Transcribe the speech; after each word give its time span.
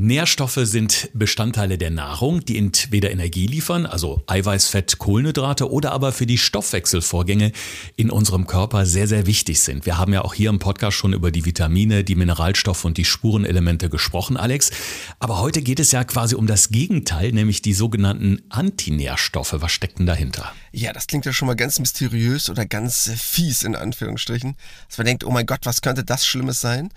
Nährstoffe 0.00 0.60
sind 0.62 1.10
Bestandteile 1.12 1.76
der 1.76 1.90
Nahrung, 1.90 2.44
die 2.44 2.56
entweder 2.56 3.10
Energie 3.10 3.48
liefern, 3.48 3.84
also 3.84 4.22
Eiweiß, 4.28 4.68
Fett, 4.68 4.98
Kohlenhydrate, 4.98 5.72
oder 5.72 5.90
aber 5.90 6.12
für 6.12 6.24
die 6.24 6.38
Stoffwechselvorgänge 6.38 7.50
in 7.96 8.08
unserem 8.08 8.46
Körper 8.46 8.86
sehr, 8.86 9.08
sehr 9.08 9.26
wichtig 9.26 9.58
sind. 9.58 9.86
Wir 9.86 9.98
haben 9.98 10.12
ja 10.12 10.22
auch 10.22 10.34
hier 10.34 10.50
im 10.50 10.60
Podcast 10.60 10.96
schon 10.96 11.14
über 11.14 11.32
die 11.32 11.44
Vitamine, 11.44 12.04
die 12.04 12.14
Mineralstoffe 12.14 12.84
und 12.84 12.96
die 12.96 13.04
Spurenelemente 13.04 13.90
gesprochen, 13.90 14.36
Alex. 14.36 14.70
Aber 15.18 15.40
heute 15.40 15.62
geht 15.62 15.80
es 15.80 15.90
ja 15.90 16.04
quasi 16.04 16.36
um 16.36 16.46
das 16.46 16.68
Gegenteil, 16.68 17.32
nämlich 17.32 17.60
die 17.60 17.74
sogenannten 17.74 18.40
Antinährstoffe. 18.50 19.56
Was 19.58 19.72
steckt 19.72 19.98
denn 19.98 20.06
dahinter? 20.06 20.52
Ja, 20.70 20.92
das 20.92 21.08
klingt 21.08 21.26
ja 21.26 21.32
schon 21.32 21.46
mal 21.46 21.56
ganz 21.56 21.80
mysteriös 21.80 22.48
oder 22.50 22.66
ganz 22.66 23.10
fies 23.16 23.64
in 23.64 23.74
Anführungsstrichen. 23.74 24.54
Dass 24.86 24.98
man 24.98 25.06
denkt, 25.06 25.24
oh 25.24 25.30
mein 25.32 25.46
Gott, 25.46 25.60
was 25.64 25.82
könnte 25.82 26.04
das 26.04 26.24
Schlimmes 26.24 26.60
sein? 26.60 26.90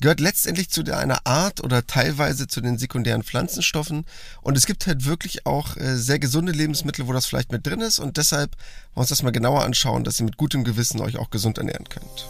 Gehört 0.00 0.20
letztendlich 0.20 0.70
zu 0.70 0.82
einer 0.90 1.26
Art 1.26 1.62
oder 1.62 1.86
teilweise 1.86 2.45
zu 2.48 2.60
den 2.60 2.78
sekundären 2.78 3.22
Pflanzenstoffen. 3.22 4.04
Und 4.42 4.56
es 4.56 4.66
gibt 4.66 4.86
halt 4.86 5.04
wirklich 5.04 5.46
auch 5.46 5.76
äh, 5.76 5.96
sehr 5.96 6.18
gesunde 6.18 6.52
Lebensmittel, 6.52 7.06
wo 7.06 7.12
das 7.12 7.26
vielleicht 7.26 7.52
mit 7.52 7.66
drin 7.66 7.80
ist. 7.80 7.98
Und 7.98 8.16
deshalb 8.16 8.50
wollen 8.50 8.96
wir 8.96 9.00
uns 9.00 9.08
das 9.10 9.22
mal 9.22 9.32
genauer 9.32 9.64
anschauen, 9.64 10.04
dass 10.04 10.20
ihr 10.20 10.24
mit 10.24 10.36
gutem 10.36 10.64
Gewissen 10.64 11.00
euch 11.00 11.18
auch 11.18 11.30
gesund 11.30 11.58
ernähren 11.58 11.88
könnt. 11.88 12.28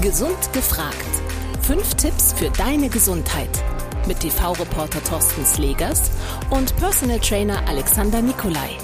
Gesund 0.00 0.52
gefragt. 0.52 0.94
Fünf 1.62 1.94
Tipps 1.94 2.32
für 2.34 2.50
deine 2.50 2.88
Gesundheit. 2.88 3.50
Mit 4.06 4.20
TV-Reporter 4.20 5.02
Thorsten 5.02 5.46
Slegers 5.46 6.10
und 6.50 6.76
Personal 6.76 7.20
Trainer 7.20 7.66
Alexander 7.68 8.20
Nikolai. 8.20 8.76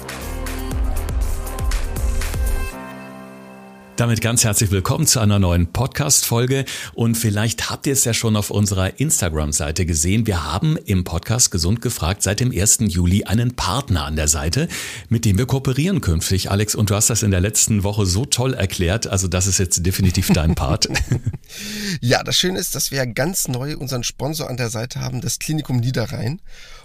Damit 4.01 4.19
ganz 4.19 4.43
herzlich 4.43 4.71
willkommen 4.71 5.05
zu 5.05 5.19
einer 5.19 5.37
neuen 5.37 5.71
Podcast-Folge. 5.71 6.65
Und 6.95 7.13
vielleicht 7.13 7.69
habt 7.69 7.85
ihr 7.85 7.93
es 7.93 8.03
ja 8.03 8.15
schon 8.15 8.35
auf 8.35 8.49
unserer 8.49 8.99
Instagram-Seite 8.99 9.85
gesehen. 9.85 10.25
Wir 10.25 10.43
haben 10.43 10.75
im 10.75 11.03
Podcast 11.03 11.51
Gesund 11.51 11.83
gefragt 11.83 12.23
seit 12.23 12.39
dem 12.39 12.51
1. 12.51 12.79
Juli 12.87 13.25
einen 13.25 13.55
Partner 13.55 14.05
an 14.05 14.15
der 14.15 14.27
Seite, 14.27 14.69
mit 15.09 15.23
dem 15.23 15.37
wir 15.37 15.45
kooperieren 15.45 16.01
künftig. 16.01 16.49
Alex, 16.49 16.73
und 16.73 16.89
du 16.89 16.95
hast 16.95 17.11
das 17.11 17.21
in 17.21 17.29
der 17.29 17.41
letzten 17.41 17.83
Woche 17.83 18.07
so 18.07 18.25
toll 18.25 18.55
erklärt. 18.55 19.05
Also 19.05 19.27
das 19.27 19.45
ist 19.45 19.59
jetzt 19.59 19.85
definitiv 19.85 20.29
dein 20.33 20.55
Part. 20.55 20.89
ja, 22.01 22.23
das 22.23 22.37
Schöne 22.37 22.57
ist, 22.57 22.73
dass 22.73 22.89
wir 22.89 23.05
ganz 23.05 23.49
neu 23.49 23.77
unseren 23.77 24.03
Sponsor 24.03 24.49
an 24.49 24.57
der 24.57 24.71
Seite 24.71 24.99
haben, 24.99 25.21
das 25.21 25.37
Klinikum 25.37 25.77
Niederrhein. 25.77 26.41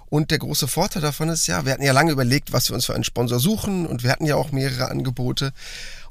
Und 0.09 0.31
der 0.31 0.39
große 0.39 0.69
Vorteil 0.69 1.03
davon 1.03 1.29
ist 1.31 1.47
ja, 1.47 1.65
wir 1.65 1.73
hatten 1.73 1.83
ja 1.83 1.93
lange 1.93 2.13
überlegt, 2.13 2.53
was 2.53 2.69
wir 2.69 2.75
uns 2.75 2.87
für 2.87 2.95
einen 2.95 3.05
Sponsor 3.05 3.41
suchen 3.41 3.87
und 3.87 4.05
wir 4.05 4.11
hatten 4.11 4.25
ja 4.25 4.37
auch 4.37 4.53
mehrere 4.53 4.89
Angebote. 4.89 5.53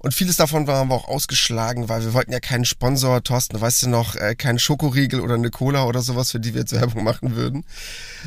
Und 0.05 0.13
vieles 0.13 0.37
davon 0.37 0.67
waren 0.67 0.89
wir 0.89 0.93
auch 0.93 1.07
ausgeschlagen, 1.07 1.89
weil 1.89 2.03
wir 2.03 2.13
wollten 2.13 2.31
ja 2.31 2.39
keinen 2.39 2.65
Sponsor, 2.65 3.23
Thorsten, 3.23 3.59
weißt 3.59 3.81
du 3.81 3.89
noch, 3.89 4.15
äh, 4.15 4.35
keinen 4.35 4.59
Schokoriegel 4.59 5.19
oder 5.19 5.33
eine 5.33 5.49
Cola 5.49 5.85
oder 5.85 6.03
sowas, 6.03 6.29
für 6.29 6.39
die 6.39 6.53
wir 6.53 6.61
jetzt 6.61 6.73
Werbung 6.73 7.03
machen 7.03 7.35
würden, 7.35 7.65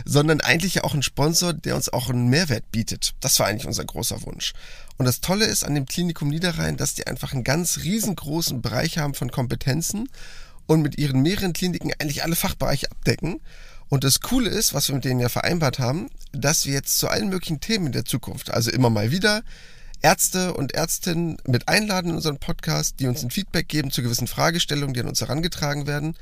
sondern 0.04 0.40
eigentlich 0.40 0.74
ja 0.74 0.82
auch 0.82 0.92
einen 0.92 1.04
Sponsor, 1.04 1.52
der 1.52 1.76
uns 1.76 1.88
auch 1.88 2.10
einen 2.10 2.26
Mehrwert 2.26 2.72
bietet. 2.72 3.14
Das 3.20 3.38
war 3.38 3.46
eigentlich 3.46 3.68
unser 3.68 3.84
großer 3.84 4.22
Wunsch. 4.22 4.54
Und 4.96 5.06
das 5.06 5.20
Tolle 5.20 5.44
ist 5.44 5.64
an 5.64 5.76
dem 5.76 5.86
Klinikum 5.86 6.30
Niederrhein, 6.30 6.76
dass 6.76 6.94
die 6.94 7.06
einfach 7.06 7.32
einen 7.32 7.44
ganz 7.44 7.78
riesengroßen 7.84 8.60
Bereich 8.60 8.98
haben 8.98 9.14
von 9.14 9.30
Kompetenzen 9.30 10.08
und 10.66 10.82
mit 10.82 10.98
ihren 10.98 11.22
mehreren 11.22 11.52
Kliniken 11.52 11.92
eigentlich 12.00 12.24
alle 12.24 12.34
Fachbereiche 12.34 12.90
abdecken. 12.90 13.40
Und 13.88 14.02
das 14.02 14.18
Coole 14.18 14.50
ist, 14.50 14.74
was 14.74 14.88
wir 14.88 14.96
mit 14.96 15.04
denen 15.04 15.20
ja 15.20 15.28
vereinbart 15.28 15.78
haben, 15.78 16.10
dass 16.32 16.66
wir 16.66 16.72
jetzt 16.72 16.98
zu 16.98 17.06
allen 17.06 17.28
möglichen 17.28 17.60
Themen 17.60 17.86
in 17.86 17.92
der 17.92 18.04
Zukunft, 18.04 18.50
also 18.50 18.68
immer 18.72 18.90
mal 18.90 19.12
wieder, 19.12 19.44
Ärzte 20.02 20.54
und 20.54 20.74
Ärztinnen 20.74 21.38
mit 21.46 21.68
einladen 21.68 22.10
in 22.10 22.16
unseren 22.16 22.38
Podcast, 22.38 23.00
die 23.00 23.06
uns 23.06 23.22
ein 23.22 23.30
Feedback 23.30 23.68
geben 23.68 23.90
zu 23.90 24.02
gewissen 24.02 24.26
Fragestellungen, 24.26 24.94
die 24.94 25.00
an 25.00 25.08
uns 25.08 25.20
herangetragen 25.20 25.86
werden 25.86 26.16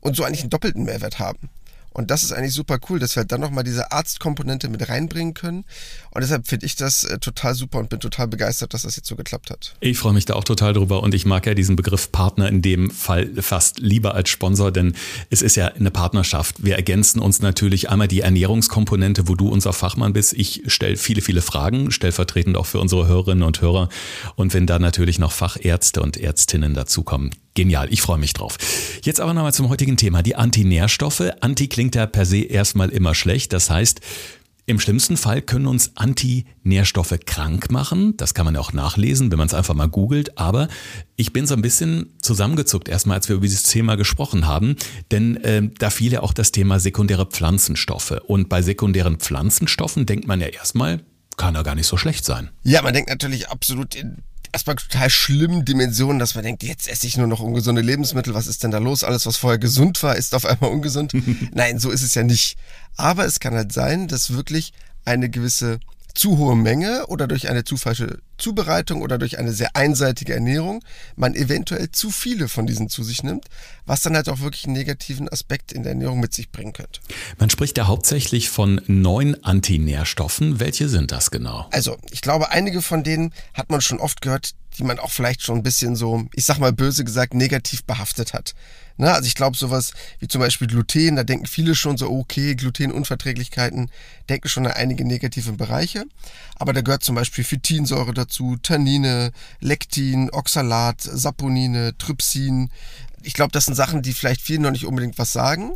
und 0.00 0.16
so 0.16 0.24
eigentlich 0.24 0.42
einen 0.42 0.50
doppelten 0.50 0.84
Mehrwert 0.84 1.18
haben. 1.18 1.50
Und 1.92 2.10
das 2.10 2.22
ist 2.22 2.32
eigentlich 2.32 2.54
super 2.54 2.78
cool, 2.88 2.98
dass 2.98 3.16
wir 3.16 3.24
dann 3.24 3.40
nochmal 3.40 3.64
diese 3.64 3.92
Arztkomponente 3.92 4.68
mit 4.68 4.88
reinbringen 4.88 5.34
können. 5.34 5.64
Und 6.10 6.22
deshalb 6.22 6.48
finde 6.48 6.66
ich 6.66 6.76
das 6.76 7.04
äh, 7.04 7.18
total 7.18 7.54
super 7.54 7.78
und 7.78 7.88
bin 7.88 8.00
total 8.00 8.28
begeistert, 8.28 8.74
dass 8.74 8.82
das 8.82 8.96
jetzt 8.96 9.08
so 9.08 9.16
geklappt 9.16 9.50
hat. 9.50 9.74
Ich 9.80 9.98
freue 9.98 10.12
mich 10.12 10.24
da 10.24 10.34
auch 10.34 10.44
total 10.44 10.72
drüber 10.72 11.02
und 11.02 11.14
ich 11.14 11.26
mag 11.26 11.46
ja 11.46 11.54
diesen 11.54 11.76
Begriff 11.76 12.12
Partner 12.12 12.48
in 12.48 12.62
dem 12.62 12.90
Fall 12.90 13.30
fast 13.40 13.78
lieber 13.78 14.14
als 14.14 14.28
Sponsor, 14.30 14.70
denn 14.70 14.94
es 15.30 15.42
ist 15.42 15.56
ja 15.56 15.68
eine 15.68 15.90
Partnerschaft. 15.90 16.64
Wir 16.64 16.76
ergänzen 16.76 17.20
uns 17.20 17.40
natürlich 17.40 17.90
einmal 17.90 18.08
die 18.08 18.20
Ernährungskomponente, 18.20 19.28
wo 19.28 19.34
du 19.34 19.48
unser 19.48 19.72
Fachmann 19.72 20.12
bist. 20.12 20.32
Ich 20.32 20.62
stelle 20.66 20.96
viele, 20.96 21.22
viele 21.22 21.42
Fragen, 21.42 21.90
stellvertretend 21.90 22.56
auch 22.56 22.66
für 22.66 22.80
unsere 22.80 23.06
Hörerinnen 23.06 23.44
und 23.44 23.60
Hörer. 23.60 23.88
Und 24.36 24.54
wenn 24.54 24.66
da 24.66 24.78
natürlich 24.78 25.18
noch 25.18 25.32
Fachärzte 25.32 26.02
und 26.02 26.16
Ärztinnen 26.16 26.74
dazukommen, 26.74 27.30
Genial, 27.54 27.88
ich 27.92 28.00
freue 28.00 28.18
mich 28.18 28.32
drauf. 28.32 28.56
Jetzt 29.02 29.20
aber 29.20 29.34
nochmal 29.34 29.52
zum 29.52 29.68
heutigen 29.68 29.96
Thema, 29.98 30.22
die 30.22 30.36
Antinährstoffe. 30.36 31.22
Anti 31.40 31.68
klingt 31.68 31.94
ja 31.94 32.06
per 32.06 32.24
se 32.24 32.38
erstmal 32.38 32.88
immer 32.88 33.14
schlecht. 33.14 33.52
Das 33.52 33.68
heißt, 33.68 34.00
im 34.64 34.80
schlimmsten 34.80 35.16
Fall 35.18 35.42
können 35.42 35.66
uns 35.66 35.92
Antinährstoffe 35.96 37.18
krank 37.26 37.70
machen. 37.70 38.16
Das 38.16 38.32
kann 38.32 38.46
man 38.46 38.54
ja 38.54 38.60
auch 38.60 38.72
nachlesen, 38.72 39.30
wenn 39.30 39.38
man 39.38 39.48
es 39.48 39.54
einfach 39.54 39.74
mal 39.74 39.88
googelt. 39.88 40.38
Aber 40.38 40.68
ich 41.16 41.32
bin 41.32 41.46
so 41.46 41.54
ein 41.54 41.62
bisschen 41.62 42.14
zusammengezuckt 42.22 42.88
erstmal, 42.88 43.16
als 43.18 43.28
wir 43.28 43.36
über 43.36 43.42
dieses 43.42 43.64
Thema 43.64 43.96
gesprochen 43.96 44.46
haben. 44.46 44.76
Denn 45.10 45.36
äh, 45.44 45.68
da 45.78 45.90
fiel 45.90 46.12
ja 46.12 46.22
auch 46.22 46.32
das 46.32 46.52
Thema 46.52 46.80
sekundäre 46.80 47.26
Pflanzenstoffe. 47.26 48.18
Und 48.26 48.48
bei 48.48 48.62
sekundären 48.62 49.16
Pflanzenstoffen 49.16 50.06
denkt 50.06 50.26
man 50.26 50.40
ja 50.40 50.46
erstmal, 50.46 51.00
kann 51.36 51.54
er 51.54 51.64
gar 51.64 51.74
nicht 51.74 51.86
so 51.86 51.96
schlecht 51.96 52.24
sein. 52.24 52.50
Ja, 52.62 52.80
man 52.82 52.94
denkt 52.94 53.10
natürlich 53.10 53.48
absolut 53.48 53.94
in 53.94 54.22
erstmal 54.52 54.76
total 54.76 55.10
schlimmen 55.10 55.64
Dimensionen, 55.64 56.18
dass 56.18 56.34
man 56.34 56.44
denkt, 56.44 56.62
jetzt 56.62 56.88
esse 56.88 57.06
ich 57.06 57.16
nur 57.16 57.26
noch 57.26 57.40
ungesunde 57.40 57.80
Lebensmittel, 57.80 58.34
was 58.34 58.46
ist 58.46 58.62
denn 58.62 58.70
da 58.70 58.78
los? 58.78 59.02
Alles, 59.04 59.26
was 59.26 59.36
vorher 59.36 59.58
gesund 59.58 60.02
war, 60.02 60.16
ist 60.16 60.34
auf 60.34 60.44
einmal 60.44 60.70
ungesund. 60.70 61.12
Nein, 61.54 61.78
so 61.78 61.90
ist 61.90 62.02
es 62.02 62.14
ja 62.14 62.22
nicht. 62.22 62.56
Aber 62.96 63.24
es 63.24 63.40
kann 63.40 63.54
halt 63.54 63.72
sein, 63.72 64.08
dass 64.08 64.34
wirklich 64.34 64.72
eine 65.04 65.30
gewisse 65.30 65.80
zu 66.14 66.36
hohe 66.36 66.56
Menge 66.56 67.06
oder 67.06 67.26
durch 67.26 67.48
eine 67.48 67.64
zu 67.64 67.76
falsche 67.76 68.18
Zubereitung 68.42 69.02
oder 69.02 69.18
durch 69.18 69.38
eine 69.38 69.52
sehr 69.52 69.76
einseitige 69.76 70.34
Ernährung 70.34 70.84
man 71.16 71.34
eventuell 71.34 71.90
zu 71.90 72.10
viele 72.10 72.48
von 72.48 72.66
diesen 72.66 72.88
zu 72.88 73.04
sich 73.04 73.22
nimmt, 73.22 73.46
was 73.86 74.02
dann 74.02 74.16
halt 74.16 74.28
auch 74.28 74.40
wirklich 74.40 74.64
einen 74.64 74.74
negativen 74.74 75.28
Aspekt 75.28 75.72
in 75.72 75.84
der 75.84 75.92
Ernährung 75.92 76.20
mit 76.20 76.34
sich 76.34 76.50
bringen 76.50 76.72
könnte. 76.72 77.00
Man 77.38 77.50
spricht 77.50 77.78
ja 77.78 77.86
hauptsächlich 77.86 78.50
von 78.50 78.80
neun 78.86 79.42
Antinährstoffen. 79.44 80.60
Welche 80.60 80.88
sind 80.88 81.12
das 81.12 81.30
genau? 81.30 81.68
Also, 81.70 81.96
ich 82.10 82.20
glaube, 82.20 82.50
einige 82.50 82.82
von 82.82 83.04
denen 83.04 83.32
hat 83.54 83.70
man 83.70 83.80
schon 83.80 84.00
oft 84.00 84.20
gehört, 84.20 84.54
die 84.78 84.84
man 84.84 84.98
auch 84.98 85.10
vielleicht 85.10 85.42
schon 85.42 85.58
ein 85.58 85.62
bisschen 85.62 85.96
so, 85.96 86.26
ich 86.34 86.44
sag 86.44 86.58
mal 86.58 86.72
böse 86.72 87.04
gesagt, 87.04 87.34
negativ 87.34 87.84
behaftet 87.84 88.32
hat. 88.32 88.54
Ne? 88.96 89.12
Also 89.12 89.26
ich 89.26 89.34
glaube 89.34 89.56
sowas 89.56 89.92
wie 90.18 90.28
zum 90.28 90.40
Beispiel 90.40 90.68
Gluten, 90.68 91.16
da 91.16 91.24
denken 91.24 91.46
viele 91.46 91.74
schon 91.74 91.96
so, 91.96 92.10
okay, 92.10 92.54
Glutenunverträglichkeiten, 92.54 93.90
denken 94.28 94.48
schon 94.48 94.66
an 94.66 94.72
einige 94.72 95.04
negative 95.04 95.52
Bereiche. 95.52 96.04
Aber 96.56 96.72
da 96.72 96.80
gehört 96.80 97.02
zum 97.02 97.14
Beispiel 97.14 97.44
Phytinsäure 97.44 98.14
dazu, 98.14 98.31
Tannine, 98.62 99.32
Lektin, 99.60 100.30
Oxalat, 100.30 101.00
Saponine, 101.00 101.96
Trypsin. 101.98 102.70
Ich 103.22 103.34
glaube, 103.34 103.52
das 103.52 103.66
sind 103.66 103.74
Sachen, 103.74 104.02
die 104.02 104.12
vielleicht 104.12 104.40
vielen 104.40 104.62
noch 104.62 104.70
nicht 104.70 104.86
unbedingt 104.86 105.18
was 105.18 105.32
sagen. 105.32 105.72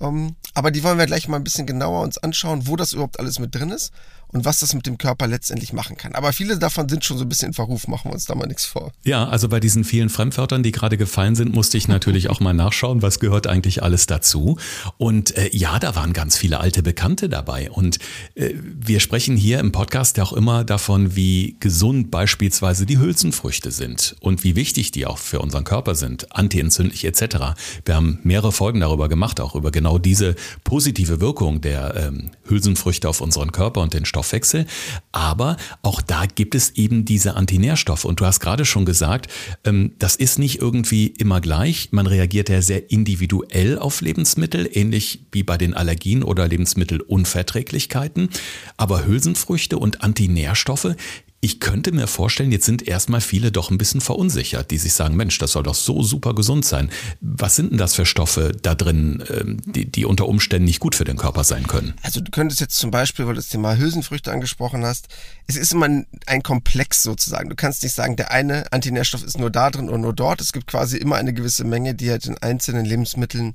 Ähm, 0.00 0.36
aber 0.54 0.70
die 0.70 0.82
wollen 0.82 0.98
wir 0.98 1.06
gleich 1.06 1.28
mal 1.28 1.36
ein 1.36 1.44
bisschen 1.44 1.66
genauer 1.66 2.02
uns 2.02 2.18
anschauen, 2.18 2.66
wo 2.66 2.76
das 2.76 2.92
überhaupt 2.92 3.18
alles 3.18 3.38
mit 3.38 3.54
drin 3.54 3.70
ist 3.70 3.92
und 4.32 4.44
was 4.44 4.60
das 4.60 4.74
mit 4.74 4.86
dem 4.86 4.98
Körper 4.98 5.26
letztendlich 5.26 5.72
machen 5.72 5.96
kann. 5.96 6.14
Aber 6.14 6.32
viele 6.32 6.58
davon 6.58 6.88
sind 6.88 7.04
schon 7.04 7.18
so 7.18 7.24
ein 7.24 7.28
bisschen 7.28 7.48
in 7.48 7.54
Verruf, 7.54 7.88
machen 7.88 8.10
wir 8.10 8.14
uns 8.14 8.24
da 8.24 8.34
mal 8.34 8.46
nichts 8.46 8.64
vor. 8.64 8.92
Ja, 9.04 9.28
also 9.28 9.48
bei 9.48 9.60
diesen 9.60 9.84
vielen 9.84 10.08
Fremdwörtern, 10.08 10.62
die 10.62 10.72
gerade 10.72 10.96
gefallen 10.96 11.34
sind, 11.34 11.54
musste 11.54 11.78
ich 11.78 11.88
natürlich 11.88 12.30
auch 12.30 12.40
mal 12.40 12.52
nachschauen, 12.52 13.02
was 13.02 13.20
gehört 13.20 13.46
eigentlich 13.46 13.82
alles 13.82 14.06
dazu. 14.06 14.58
Und 14.98 15.36
äh, 15.36 15.50
ja, 15.52 15.78
da 15.78 15.94
waren 15.94 16.12
ganz 16.12 16.36
viele 16.36 16.60
alte 16.60 16.82
Bekannte 16.82 17.28
dabei. 17.28 17.70
Und 17.70 17.98
äh, 18.34 18.54
wir 18.54 19.00
sprechen 19.00 19.36
hier 19.36 19.58
im 19.58 19.72
Podcast 19.72 20.16
ja 20.16 20.24
auch 20.24 20.32
immer 20.32 20.64
davon, 20.64 21.16
wie 21.16 21.56
gesund 21.60 22.10
beispielsweise 22.10 22.86
die 22.86 22.98
Hülsenfrüchte 22.98 23.70
sind 23.70 24.16
und 24.20 24.44
wie 24.44 24.56
wichtig 24.56 24.92
die 24.92 25.06
auch 25.06 25.18
für 25.18 25.40
unseren 25.40 25.64
Körper 25.64 25.94
sind, 25.94 26.34
antientzündlich 26.34 27.04
etc. 27.04 27.54
Wir 27.84 27.96
haben 27.96 28.20
mehrere 28.22 28.52
Folgen 28.52 28.80
darüber 28.80 29.08
gemacht, 29.08 29.40
auch 29.40 29.54
über 29.54 29.70
genau 29.70 29.98
diese 29.98 30.36
positive 30.64 31.20
Wirkung 31.20 31.60
der 31.60 31.94
ähm, 31.96 32.30
Hülsenfrüchte 32.46 33.08
auf 33.08 33.20
unseren 33.20 33.52
Körper 33.52 33.80
und 33.80 33.94
den 33.94 34.04
Stoff 34.04 34.19
Stoffwechsel. 34.20 34.66
Aber 35.12 35.56
auch 35.82 36.02
da 36.02 36.26
gibt 36.26 36.54
es 36.54 36.70
eben 36.76 37.04
diese 37.04 37.34
Antinährstoffe. 37.34 38.04
Und 38.04 38.20
du 38.20 38.26
hast 38.26 38.40
gerade 38.40 38.64
schon 38.64 38.84
gesagt, 38.84 39.28
ähm, 39.64 39.92
das 39.98 40.16
ist 40.16 40.38
nicht 40.38 40.60
irgendwie 40.60 41.06
immer 41.06 41.40
gleich. 41.40 41.88
Man 41.92 42.06
reagiert 42.06 42.48
ja 42.48 42.60
sehr 42.62 42.90
individuell 42.90 43.78
auf 43.78 44.00
Lebensmittel, 44.00 44.68
ähnlich 44.72 45.24
wie 45.32 45.42
bei 45.42 45.56
den 45.56 45.74
Allergien 45.74 46.22
oder 46.22 46.46
Lebensmittelunverträglichkeiten. 46.48 48.28
Aber 48.76 49.06
Hülsenfrüchte 49.06 49.78
und 49.78 50.02
Antinährstoffe 50.02 50.94
ich 51.42 51.58
könnte 51.58 51.92
mir 51.92 52.06
vorstellen, 52.06 52.52
jetzt 52.52 52.66
sind 52.66 52.86
erstmal 52.86 53.22
viele 53.22 53.50
doch 53.50 53.70
ein 53.70 53.78
bisschen 53.78 54.02
verunsichert, 54.02 54.70
die 54.70 54.76
sich 54.76 54.92
sagen, 54.92 55.16
Mensch, 55.16 55.38
das 55.38 55.52
soll 55.52 55.62
doch 55.62 55.74
so 55.74 56.02
super 56.02 56.34
gesund 56.34 56.66
sein. 56.66 56.90
Was 57.22 57.56
sind 57.56 57.70
denn 57.70 57.78
das 57.78 57.94
für 57.94 58.04
Stoffe 58.04 58.52
da 58.60 58.74
drin, 58.74 59.24
ähm, 59.30 59.56
die, 59.64 59.90
die 59.90 60.04
unter 60.04 60.28
Umständen 60.28 60.66
nicht 60.66 60.80
gut 60.80 60.94
für 60.94 61.04
den 61.04 61.16
Körper 61.16 61.42
sein 61.44 61.66
können? 61.66 61.94
Also 62.02 62.20
du 62.20 62.30
könntest 62.30 62.60
jetzt 62.60 62.76
zum 62.76 62.90
Beispiel, 62.90 63.26
weil 63.26 63.34
du 63.34 63.40
das 63.40 63.48
Thema 63.48 63.74
Hülsenfrüchte 63.74 64.30
angesprochen 64.30 64.84
hast, 64.84 65.08
es 65.46 65.56
ist 65.56 65.72
immer 65.72 65.88
ein 66.26 66.42
Komplex 66.42 67.02
sozusagen. 67.02 67.48
Du 67.48 67.56
kannst 67.56 67.82
nicht 67.82 67.94
sagen, 67.94 68.16
der 68.16 68.30
eine 68.32 68.70
Antinährstoff 68.70 69.24
ist 69.24 69.38
nur 69.38 69.50
da 69.50 69.70
drin 69.70 69.88
oder 69.88 69.98
nur 69.98 70.12
dort. 70.12 70.42
Es 70.42 70.52
gibt 70.52 70.66
quasi 70.66 70.98
immer 70.98 71.16
eine 71.16 71.32
gewisse 71.32 71.64
Menge, 71.64 71.94
die 71.94 72.10
halt 72.10 72.26
in 72.26 72.36
einzelnen 72.36 72.84
Lebensmitteln 72.84 73.54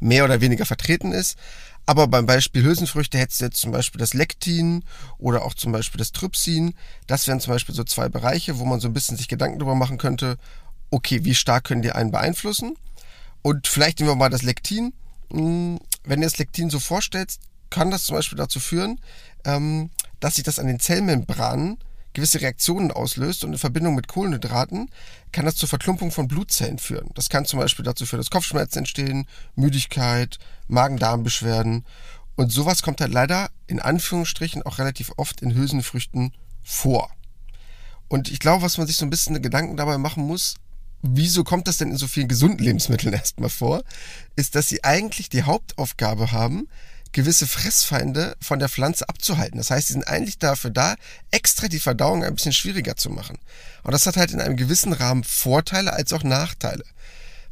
mehr 0.00 0.24
oder 0.24 0.40
weniger 0.40 0.64
vertreten 0.64 1.12
ist. 1.12 1.36
Aber 1.86 2.08
beim 2.08 2.26
Beispiel 2.26 2.64
Hülsenfrüchte 2.64 3.16
hättest 3.16 3.40
du 3.40 3.44
jetzt 3.44 3.60
zum 3.60 3.70
Beispiel 3.70 4.00
das 4.00 4.12
Lektin 4.12 4.84
oder 5.18 5.44
auch 5.44 5.54
zum 5.54 5.70
Beispiel 5.70 5.98
das 5.98 6.10
Trypsin. 6.10 6.74
Das 7.06 7.28
wären 7.28 7.38
zum 7.38 7.52
Beispiel 7.52 7.74
so 7.74 7.84
zwei 7.84 8.08
Bereiche, 8.08 8.58
wo 8.58 8.64
man 8.64 8.80
so 8.80 8.88
ein 8.88 8.92
bisschen 8.92 9.16
sich 9.16 9.28
Gedanken 9.28 9.60
darüber 9.60 9.76
machen 9.76 9.96
könnte, 9.96 10.36
okay, 10.90 11.24
wie 11.24 11.34
stark 11.34 11.64
können 11.64 11.82
die 11.82 11.92
einen 11.92 12.10
beeinflussen? 12.10 12.76
Und 13.42 13.68
vielleicht 13.68 14.00
nehmen 14.00 14.10
wir 14.10 14.16
mal 14.16 14.30
das 14.30 14.42
Lektin. 14.42 14.92
Hm, 15.30 15.78
wenn 16.04 16.20
du 16.20 16.26
das 16.26 16.38
Lektin 16.38 16.70
so 16.70 16.80
vorstellst, 16.80 17.40
kann 17.70 17.92
das 17.92 18.04
zum 18.04 18.16
Beispiel 18.16 18.38
dazu 18.38 18.58
führen, 18.58 19.00
ähm, 19.44 19.90
dass 20.18 20.34
sich 20.36 20.44
das 20.44 20.58
an 20.58 20.66
den 20.66 20.80
Zellmembranen 20.80 21.78
gewisse 22.16 22.40
Reaktionen 22.40 22.90
auslöst 22.90 23.44
und 23.44 23.52
in 23.52 23.58
Verbindung 23.58 23.94
mit 23.94 24.08
Kohlenhydraten 24.08 24.90
kann 25.32 25.44
das 25.44 25.56
zur 25.56 25.68
Verklumpung 25.68 26.10
von 26.10 26.28
Blutzellen 26.28 26.78
führen. 26.78 27.10
Das 27.14 27.28
kann 27.28 27.44
zum 27.44 27.60
Beispiel 27.60 27.84
dazu 27.84 28.06
führen, 28.06 28.20
dass 28.20 28.30
Kopfschmerzen 28.30 28.78
entstehen, 28.78 29.26
Müdigkeit, 29.54 30.38
Magen-Darm-Beschwerden 30.66 31.84
und 32.34 32.50
sowas 32.50 32.82
kommt 32.82 33.02
halt 33.02 33.12
leider 33.12 33.50
in 33.66 33.80
Anführungsstrichen 33.80 34.62
auch 34.62 34.78
relativ 34.78 35.12
oft 35.18 35.42
in 35.42 35.54
Hülsenfrüchten 35.54 36.32
vor. 36.62 37.10
Und 38.08 38.30
ich 38.30 38.38
glaube, 38.38 38.62
was 38.62 38.78
man 38.78 38.86
sich 38.86 38.96
so 38.96 39.04
ein 39.04 39.10
bisschen 39.10 39.40
Gedanken 39.42 39.76
dabei 39.76 39.98
machen 39.98 40.26
muss, 40.26 40.54
wieso 41.02 41.44
kommt 41.44 41.68
das 41.68 41.76
denn 41.76 41.90
in 41.90 41.98
so 41.98 42.06
vielen 42.06 42.28
gesunden 42.28 42.64
Lebensmitteln 42.64 43.12
erstmal 43.12 43.50
vor, 43.50 43.84
ist, 44.36 44.54
dass 44.54 44.68
sie 44.68 44.84
eigentlich 44.84 45.28
die 45.28 45.42
Hauptaufgabe 45.42 46.32
haben, 46.32 46.66
gewisse 47.16 47.46
Fressfeinde 47.46 48.36
von 48.42 48.58
der 48.58 48.68
Pflanze 48.68 49.08
abzuhalten. 49.08 49.56
Das 49.56 49.70
heißt, 49.70 49.86
sie 49.86 49.94
sind 49.94 50.06
eigentlich 50.06 50.38
dafür 50.38 50.70
da, 50.70 50.96
extra 51.30 51.66
die 51.66 51.80
Verdauung 51.80 52.22
ein 52.22 52.34
bisschen 52.34 52.52
schwieriger 52.52 52.94
zu 52.94 53.08
machen. 53.08 53.38
Und 53.84 53.92
das 53.92 54.04
hat 54.04 54.18
halt 54.18 54.32
in 54.32 54.40
einem 54.40 54.56
gewissen 54.56 54.92
Rahmen 54.92 55.24
Vorteile 55.24 55.94
als 55.94 56.12
auch 56.12 56.22
Nachteile. 56.22 56.84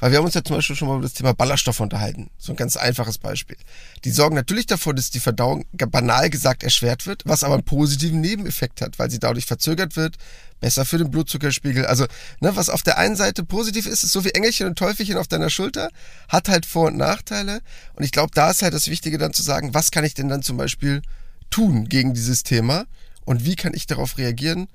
Weil 0.04 0.10
wir 0.10 0.18
haben 0.18 0.26
uns 0.26 0.34
ja 0.34 0.44
zum 0.44 0.56
Beispiel 0.56 0.76
schon 0.76 0.88
mal 0.88 0.96
über 0.96 1.04
das 1.04 1.14
Thema 1.14 1.32
Ballaststoffe 1.32 1.80
unterhalten. 1.80 2.28
So 2.36 2.52
ein 2.52 2.56
ganz 2.56 2.76
einfaches 2.76 3.16
Beispiel. 3.16 3.56
Die 4.04 4.10
sorgen 4.10 4.36
natürlich 4.36 4.66
dafür, 4.66 4.92
dass 4.92 5.08
die 5.08 5.18
Verdauung 5.18 5.64
banal 5.72 6.28
gesagt 6.28 6.62
erschwert 6.62 7.06
wird, 7.06 7.22
was 7.24 7.42
aber 7.42 7.54
einen 7.54 7.64
positiven 7.64 8.20
Nebeneffekt 8.20 8.82
hat, 8.82 8.98
weil 8.98 9.10
sie 9.10 9.18
dadurch 9.18 9.46
verzögert 9.46 9.96
wird, 9.96 10.16
besser 10.60 10.84
für 10.84 10.98
den 10.98 11.10
Blutzuckerspiegel. 11.10 11.86
Also, 11.86 12.04
ne, 12.40 12.54
was 12.54 12.68
auf 12.68 12.82
der 12.82 12.98
einen 12.98 13.16
Seite 13.16 13.44
positiv 13.44 13.86
ist, 13.86 14.04
ist 14.04 14.12
so 14.12 14.26
wie 14.26 14.32
Engelchen 14.32 14.66
und 14.66 14.76
Teufelchen 14.78 15.16
auf 15.16 15.26
deiner 15.26 15.48
Schulter, 15.48 15.88
hat 16.28 16.50
halt 16.50 16.66
Vor- 16.66 16.88
und 16.88 16.98
Nachteile. 16.98 17.62
Und 17.94 18.04
ich 18.04 18.12
glaube, 18.12 18.30
da 18.34 18.50
ist 18.50 18.60
halt 18.60 18.74
das 18.74 18.88
Wichtige 18.88 19.16
dann 19.16 19.32
zu 19.32 19.42
sagen, 19.42 19.72
was 19.72 19.90
kann 19.90 20.04
ich 20.04 20.12
denn 20.12 20.28
dann 20.28 20.42
zum 20.42 20.58
Beispiel 20.58 21.00
tun 21.48 21.88
gegen 21.88 22.12
dieses 22.12 22.42
Thema 22.42 22.84
und 23.24 23.46
wie 23.46 23.56
kann 23.56 23.72
ich 23.72 23.86
darauf 23.86 24.18
reagieren, 24.18 24.68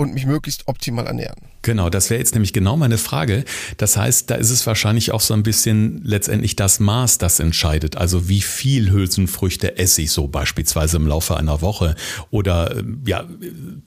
und 0.00 0.14
mich 0.14 0.24
möglichst 0.24 0.66
optimal 0.66 1.06
ernähren. 1.06 1.36
Genau, 1.62 1.90
das 1.90 2.08
wäre 2.08 2.18
jetzt 2.18 2.34
nämlich 2.34 2.54
genau 2.54 2.78
meine 2.78 2.96
Frage. 2.96 3.44
Das 3.76 3.98
heißt, 3.98 4.30
da 4.30 4.36
ist 4.36 4.48
es 4.48 4.66
wahrscheinlich 4.66 5.12
auch 5.12 5.20
so 5.20 5.34
ein 5.34 5.42
bisschen 5.42 6.00
letztendlich 6.02 6.56
das 6.56 6.80
Maß, 6.80 7.18
das 7.18 7.38
entscheidet. 7.38 7.98
Also 7.98 8.30
wie 8.30 8.40
viel 8.40 8.90
Hülsenfrüchte 8.90 9.76
esse 9.76 10.00
ich 10.00 10.10
so 10.10 10.26
beispielsweise 10.26 10.96
im 10.96 11.06
Laufe 11.06 11.36
einer 11.36 11.60
Woche 11.60 11.96
oder 12.30 12.78
äh, 12.78 12.84
ja, 13.06 13.24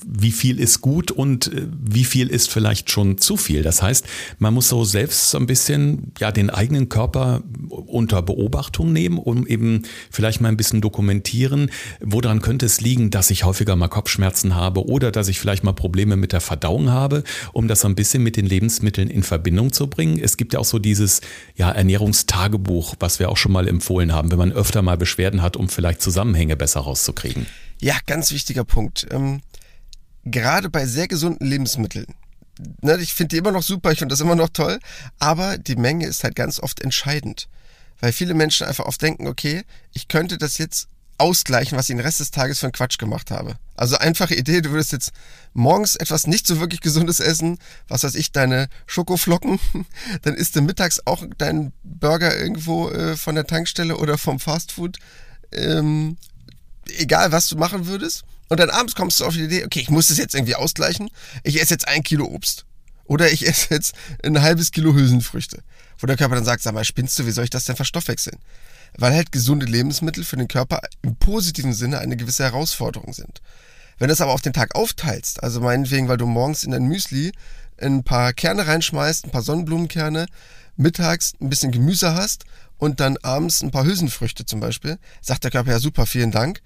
wie 0.05 0.31
viel 0.31 0.59
ist 0.59 0.81
gut 0.81 1.09
und 1.09 1.47
äh, 1.47 1.65
wie 1.83 2.03
viel 2.03 2.27
ist 2.27 2.51
vielleicht 2.51 2.91
schon 2.91 3.17
zu 3.17 3.37
viel. 3.37 3.63
Das 3.63 3.81
heißt, 3.81 4.05
man 4.37 4.53
muss 4.53 4.69
so 4.69 4.83
selbst 4.83 5.31
so 5.31 5.39
ein 5.39 5.47
bisschen 5.47 6.13
ja 6.19 6.31
den 6.31 6.51
eigenen 6.51 6.89
Körper 6.89 7.41
unter 7.69 8.21
Beobachtung 8.21 8.93
nehmen, 8.93 9.17
um 9.17 9.47
eben 9.47 9.81
vielleicht 10.11 10.41
mal 10.41 10.49
ein 10.49 10.57
bisschen 10.57 10.81
dokumentieren, 10.81 11.71
woran 12.01 12.43
könnte 12.43 12.67
es 12.67 12.81
liegen, 12.81 13.09
dass 13.09 13.31
ich 13.31 13.45
häufiger 13.45 13.75
mal 13.75 13.87
Kopfschmerzen 13.87 14.55
habe 14.55 14.85
oder 14.85 15.11
dass 15.11 15.27
ich 15.27 15.39
vielleicht 15.39 15.63
mal 15.63 15.73
Probleme 15.73 16.02
Probleme 16.03 16.17
mit 16.17 16.33
der 16.33 16.41
Verdauung 16.41 16.89
habe, 16.89 17.23
um 17.53 17.69
das 17.69 17.79
so 17.79 17.87
ein 17.87 17.95
bisschen 17.95 18.23
mit 18.23 18.35
den 18.35 18.45
Lebensmitteln 18.45 19.09
in 19.09 19.23
Verbindung 19.23 19.71
zu 19.71 19.87
bringen. 19.87 20.19
Es 20.19 20.35
gibt 20.35 20.51
ja 20.51 20.59
auch 20.59 20.65
so 20.65 20.77
dieses 20.77 21.21
ja, 21.55 21.71
Ernährungstagebuch, 21.71 22.95
was 22.99 23.19
wir 23.19 23.29
auch 23.29 23.37
schon 23.37 23.53
mal 23.53 23.69
empfohlen 23.69 24.11
haben, 24.11 24.29
wenn 24.31 24.37
man 24.37 24.51
öfter 24.51 24.81
mal 24.81 24.97
Beschwerden 24.97 25.41
hat, 25.41 25.55
um 25.55 25.69
vielleicht 25.69 26.01
Zusammenhänge 26.01 26.57
besser 26.57 26.81
rauszukriegen. 26.81 27.45
Ja, 27.79 27.95
ganz 28.05 28.31
wichtiger 28.31 28.65
Punkt. 28.65 29.07
Ähm, 29.11 29.41
gerade 30.25 30.69
bei 30.69 30.85
sehr 30.85 31.07
gesunden 31.07 31.47
Lebensmitteln, 31.47 32.07
ne, 32.81 32.97
ich 32.97 33.13
finde 33.13 33.29
die 33.29 33.37
immer 33.37 33.53
noch 33.53 33.63
super, 33.63 33.93
ich 33.93 33.99
finde 33.99 34.11
das 34.11 34.19
immer 34.19 34.35
noch 34.35 34.49
toll, 34.49 34.79
aber 35.19 35.57
die 35.57 35.77
Menge 35.77 36.05
ist 36.05 36.25
halt 36.25 36.35
ganz 36.35 36.59
oft 36.59 36.81
entscheidend. 36.81 37.47
Weil 38.01 38.11
viele 38.11 38.33
Menschen 38.33 38.67
einfach 38.67 38.85
oft 38.85 39.01
denken, 39.01 39.27
okay, 39.27 39.63
ich 39.93 40.09
könnte 40.09 40.37
das 40.37 40.57
jetzt 40.57 40.89
ausgleichen, 41.23 41.77
was 41.77 41.89
ich 41.89 41.95
den 41.95 42.01
Rest 42.01 42.19
des 42.19 42.31
Tages 42.31 42.59
für 42.59 42.65
einen 42.65 42.73
Quatsch 42.73 42.97
gemacht 42.97 43.31
habe. 43.31 43.55
Also 43.75 43.97
einfache 43.97 44.35
Idee, 44.35 44.59
du 44.59 44.71
würdest 44.71 44.91
jetzt 44.91 45.13
morgens 45.53 45.95
etwas 45.95 46.27
nicht 46.27 46.45
so 46.45 46.59
wirklich 46.59 46.81
gesundes 46.81 47.21
essen, 47.21 47.59
was 47.87 48.03
weiß 48.03 48.15
ich, 48.15 48.33
deine 48.33 48.67
Schokoflocken, 48.87 49.57
dann 50.23 50.35
isst 50.35 50.57
du 50.57 50.61
mittags 50.61 50.99
auch 51.05 51.23
deinen 51.37 51.71
Burger 51.81 52.37
irgendwo 52.37 52.89
äh, 52.89 53.15
von 53.15 53.35
der 53.35 53.47
Tankstelle 53.47 53.95
oder 53.95 54.17
vom 54.17 54.41
Fastfood, 54.41 54.97
ähm, 55.53 56.17
egal 56.97 57.31
was 57.31 57.47
du 57.47 57.55
machen 57.55 57.87
würdest. 57.87 58.23
Und 58.49 58.59
dann 58.59 58.69
abends 58.69 58.93
kommst 58.93 59.21
du 59.21 59.25
auf 59.25 59.33
die 59.33 59.45
Idee, 59.45 59.63
okay, 59.63 59.79
ich 59.79 59.89
muss 59.89 60.07
das 60.07 60.17
jetzt 60.17 60.35
irgendwie 60.35 60.55
ausgleichen, 60.55 61.09
ich 61.43 61.61
esse 61.61 61.73
jetzt 61.73 61.87
ein 61.87 62.03
Kilo 62.03 62.25
Obst. 62.25 62.65
Oder 63.05 63.31
ich 63.31 63.47
esse 63.47 63.73
jetzt 63.73 63.95
ein 64.23 64.41
halbes 64.41 64.71
Kilo 64.71 64.93
Hülsenfrüchte. 64.93 65.63
Wo 65.99 66.07
der 66.07 66.17
Körper 66.17 66.35
dann 66.35 66.45
sagt, 66.45 66.63
sag 66.63 66.73
mal, 66.73 66.83
spinnst 66.83 67.17
du, 67.17 67.25
wie 67.25 67.31
soll 67.31 67.45
ich 67.45 67.49
das 67.49 67.63
denn 67.63 67.77
verstoffwechseln? 67.77 68.37
Weil 68.97 69.13
halt 69.13 69.31
gesunde 69.31 69.65
Lebensmittel 69.65 70.23
für 70.23 70.37
den 70.37 70.47
Körper 70.47 70.81
im 71.01 71.15
positiven 71.15 71.73
Sinne 71.73 71.99
eine 71.99 72.17
gewisse 72.17 72.43
Herausforderung 72.43 73.13
sind. 73.13 73.41
Wenn 73.97 74.07
du 74.07 74.13
es 74.13 74.21
aber 74.21 74.33
auf 74.33 74.41
den 74.41 74.53
Tag 74.53 74.75
aufteilst, 74.75 75.43
also 75.43 75.61
meinetwegen, 75.61 76.07
weil 76.07 76.17
du 76.17 76.25
morgens 76.25 76.63
in 76.63 76.71
dein 76.71 76.85
Müsli 76.85 77.31
ein 77.79 78.03
paar 78.03 78.33
Kerne 78.33 78.67
reinschmeißt, 78.67 79.25
ein 79.25 79.31
paar 79.31 79.41
Sonnenblumenkerne, 79.41 80.25
mittags 80.75 81.33
ein 81.41 81.49
bisschen 81.49 81.71
Gemüse 81.71 82.13
hast 82.15 82.45
und 82.77 82.99
dann 82.99 83.17
abends 83.17 83.61
ein 83.61 83.71
paar 83.71 83.85
Hülsenfrüchte 83.85 84.45
zum 84.45 84.59
Beispiel, 84.59 84.97
sagt 85.21 85.43
der 85.43 85.51
Körper 85.51 85.71
ja 85.71 85.79
super, 85.79 86.05
vielen 86.05 86.31
Dank. 86.31 86.61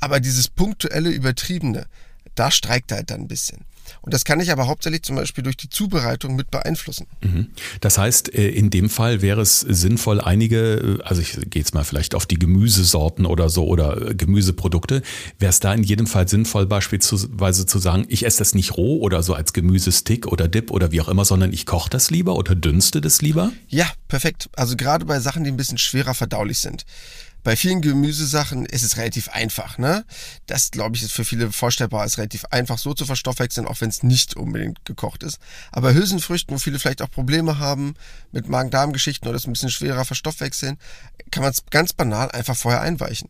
Aber 0.00 0.20
dieses 0.20 0.48
punktuelle, 0.48 1.10
übertriebene, 1.10 1.86
da 2.34 2.50
streikt 2.50 2.90
er 2.90 2.98
halt 2.98 3.10
dann 3.10 3.22
ein 3.22 3.28
bisschen. 3.28 3.64
Und 4.02 4.14
das 4.14 4.24
kann 4.24 4.40
ich 4.40 4.50
aber 4.50 4.66
hauptsächlich 4.66 5.02
zum 5.02 5.16
Beispiel 5.16 5.44
durch 5.44 5.56
die 5.56 5.68
Zubereitung 5.68 6.36
mit 6.36 6.50
beeinflussen. 6.50 7.06
Mhm. 7.22 7.48
Das 7.80 7.98
heißt, 7.98 8.34
äh, 8.34 8.48
in 8.48 8.70
dem 8.70 8.90
Fall 8.90 9.22
wäre 9.22 9.40
es 9.40 9.60
sinnvoll, 9.60 10.20
einige, 10.20 10.98
äh, 11.00 11.02
also 11.04 11.22
ich 11.22 11.38
gehe 11.50 11.62
jetzt 11.62 11.74
mal 11.74 11.84
vielleicht 11.84 12.14
auf 12.14 12.26
die 12.26 12.38
Gemüsesorten 12.38 13.26
oder 13.26 13.48
so 13.48 13.66
oder 13.66 14.10
äh, 14.10 14.14
Gemüseprodukte, 14.14 15.02
wäre 15.38 15.50
es 15.50 15.60
da 15.60 15.72
in 15.72 15.82
jedem 15.82 16.06
Fall 16.06 16.28
sinnvoll, 16.28 16.66
beispielsweise 16.66 17.66
zu 17.66 17.78
sagen, 17.78 18.04
ich 18.08 18.26
esse 18.26 18.38
das 18.38 18.54
nicht 18.54 18.76
roh 18.76 19.00
oder 19.00 19.22
so 19.22 19.34
als 19.34 19.52
Gemüsestick 19.52 20.26
oder 20.26 20.48
Dip 20.48 20.70
oder 20.70 20.90
wie 20.92 21.00
auch 21.00 21.08
immer, 21.08 21.24
sondern 21.24 21.52
ich 21.52 21.66
koche 21.66 21.90
das 21.90 22.10
lieber 22.10 22.36
oder 22.36 22.54
dünste 22.54 23.00
das 23.00 23.22
lieber? 23.22 23.52
Ja, 23.68 23.86
perfekt. 24.08 24.48
Also 24.56 24.76
gerade 24.76 25.04
bei 25.04 25.20
Sachen, 25.20 25.44
die 25.44 25.50
ein 25.50 25.56
bisschen 25.56 25.78
schwerer 25.78 26.14
verdaulich 26.14 26.58
sind. 26.58 26.84
Bei 27.44 27.56
vielen 27.56 27.80
Gemüsesachen 27.80 28.66
ist 28.66 28.82
es 28.82 28.96
relativ 28.96 29.28
einfach. 29.28 29.78
Ne? 29.78 30.04
Das, 30.46 30.70
glaube 30.70 30.96
ich, 30.96 31.02
ist 31.02 31.12
für 31.12 31.24
viele 31.24 31.50
vorstellbar, 31.50 32.04
ist 32.06 32.18
relativ 32.18 32.44
einfach 32.46 32.78
so 32.78 32.94
zu 32.94 33.04
verstoffwechseln, 33.04 33.66
auch 33.66 33.80
wenn 33.80 33.88
es 33.88 34.02
nicht 34.02 34.36
unbedingt 34.36 34.84
gekocht 34.84 35.22
ist. 35.22 35.38
Aber 35.72 35.92
Hülsenfrüchten, 35.92 36.54
wo 36.54 36.58
viele 36.58 36.78
vielleicht 36.78 37.02
auch 37.02 37.10
Probleme 37.10 37.58
haben 37.58 37.94
mit 38.30 38.48
Magen-Darm-Geschichten 38.48 39.26
oder 39.26 39.36
es 39.36 39.46
ein 39.46 39.52
bisschen 39.52 39.70
schwerer 39.70 40.04
verstoffwechseln, 40.04 40.78
kann 41.30 41.42
man 41.42 41.52
es 41.52 41.64
ganz 41.70 41.92
banal 41.92 42.30
einfach 42.30 42.56
vorher 42.56 42.80
einweichen. 42.80 43.28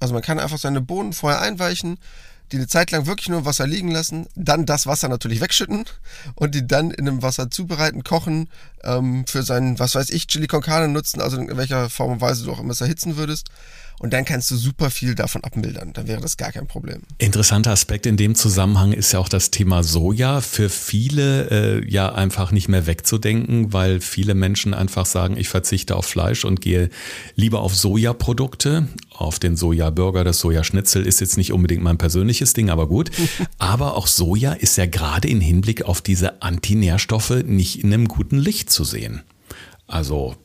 Also 0.00 0.14
man 0.14 0.22
kann 0.22 0.40
einfach 0.40 0.58
seine 0.58 0.80
Bohnen 0.80 1.12
vorher 1.12 1.40
einweichen, 1.40 1.98
die 2.52 2.56
eine 2.56 2.66
Zeit 2.66 2.90
lang 2.90 3.06
wirklich 3.06 3.28
nur 3.28 3.40
im 3.40 3.44
Wasser 3.44 3.66
liegen 3.66 3.90
lassen, 3.90 4.26
dann 4.34 4.66
das 4.66 4.86
Wasser 4.86 5.08
natürlich 5.08 5.40
wegschütten 5.40 5.84
und 6.34 6.54
die 6.54 6.66
dann 6.66 6.90
in 6.90 7.08
einem 7.08 7.22
Wasser 7.22 7.50
zubereiten, 7.50 8.02
kochen, 8.04 8.48
ähm, 8.82 9.24
für 9.26 9.42
seinen, 9.42 9.78
was 9.78 9.94
weiß 9.94 10.10
ich, 10.10 10.26
Chili 10.26 10.46
con 10.46 10.62
Carne 10.62 10.88
nutzen, 10.88 11.20
also 11.20 11.36
in 11.36 11.56
welcher 11.56 11.90
Form 11.90 12.12
und 12.12 12.20
Weise 12.20 12.44
du 12.44 12.52
auch 12.52 12.60
immer 12.60 12.72
es 12.72 12.80
erhitzen 12.80 13.16
würdest. 13.16 13.50
Und 14.00 14.14
dann 14.14 14.24
kannst 14.24 14.50
du 14.50 14.56
super 14.56 14.88
viel 14.88 15.14
davon 15.14 15.44
abmildern. 15.44 15.92
Dann 15.92 16.08
wäre 16.08 16.22
das 16.22 16.38
gar 16.38 16.50
kein 16.52 16.66
Problem. 16.66 17.02
Interessanter 17.18 17.70
Aspekt 17.70 18.06
in 18.06 18.16
dem 18.16 18.34
Zusammenhang 18.34 18.94
ist 18.94 19.12
ja 19.12 19.18
auch 19.18 19.28
das 19.28 19.50
Thema 19.50 19.82
Soja. 19.82 20.40
Für 20.40 20.70
viele 20.70 21.50
äh, 21.50 21.86
ja 21.86 22.10
einfach 22.10 22.50
nicht 22.50 22.68
mehr 22.68 22.86
wegzudenken, 22.86 23.74
weil 23.74 24.00
viele 24.00 24.34
Menschen 24.34 24.72
einfach 24.72 25.04
sagen, 25.04 25.36
ich 25.36 25.50
verzichte 25.50 25.96
auf 25.96 26.06
Fleisch 26.06 26.46
und 26.46 26.62
gehe 26.62 26.88
lieber 27.34 27.60
auf 27.60 27.76
Sojaprodukte. 27.76 28.88
Auf 29.10 29.38
den 29.38 29.54
Sojaburger, 29.54 30.24
das 30.24 30.38
Sojaschnitzel 30.38 31.04
ist 31.04 31.20
jetzt 31.20 31.36
nicht 31.36 31.52
unbedingt 31.52 31.82
mein 31.82 31.98
persönliches 31.98 32.54
Ding, 32.54 32.70
aber 32.70 32.88
gut. 32.88 33.10
aber 33.58 33.98
auch 33.98 34.06
Soja 34.06 34.54
ist 34.54 34.78
ja 34.78 34.86
gerade 34.86 35.28
in 35.28 35.42
Hinblick 35.42 35.82
auf 35.82 36.00
diese 36.00 36.40
Antinährstoffe 36.40 37.42
nicht 37.44 37.84
in 37.84 37.92
einem 37.92 38.08
guten 38.08 38.38
Licht 38.38 38.70
zu 38.70 38.82
sehen. 38.82 39.24
Also, 39.86 40.36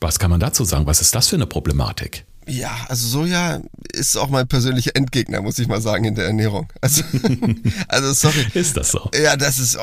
was 0.00 0.18
kann 0.18 0.32
man 0.32 0.40
dazu 0.40 0.64
sagen? 0.64 0.86
Was 0.86 1.00
ist 1.00 1.14
das 1.14 1.28
für 1.28 1.36
eine 1.36 1.46
Problematik? 1.46 2.24
Ja, 2.46 2.86
also 2.88 3.06
Soja 3.06 3.60
ist 3.92 4.16
auch 4.16 4.28
mein 4.28 4.46
persönlicher 4.46 4.94
Endgegner, 4.94 5.40
muss 5.40 5.58
ich 5.58 5.68
mal 5.68 5.80
sagen, 5.80 6.04
in 6.04 6.14
der 6.14 6.26
Ernährung. 6.26 6.72
Also, 6.80 7.02
also 7.88 8.12
sorry. 8.12 8.46
Ist 8.54 8.76
das 8.76 8.90
so? 8.90 9.10
Ja, 9.14 9.36
das 9.36 9.58
ist, 9.58 9.76
oh, 9.76 9.80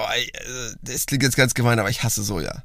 das 0.82 1.06
klingt 1.06 1.24
jetzt 1.24 1.38
ganz 1.38 1.54
gemein, 1.54 1.80
aber 1.80 1.90
ich 1.90 2.04
hasse 2.04 2.24
Soja. 2.24 2.64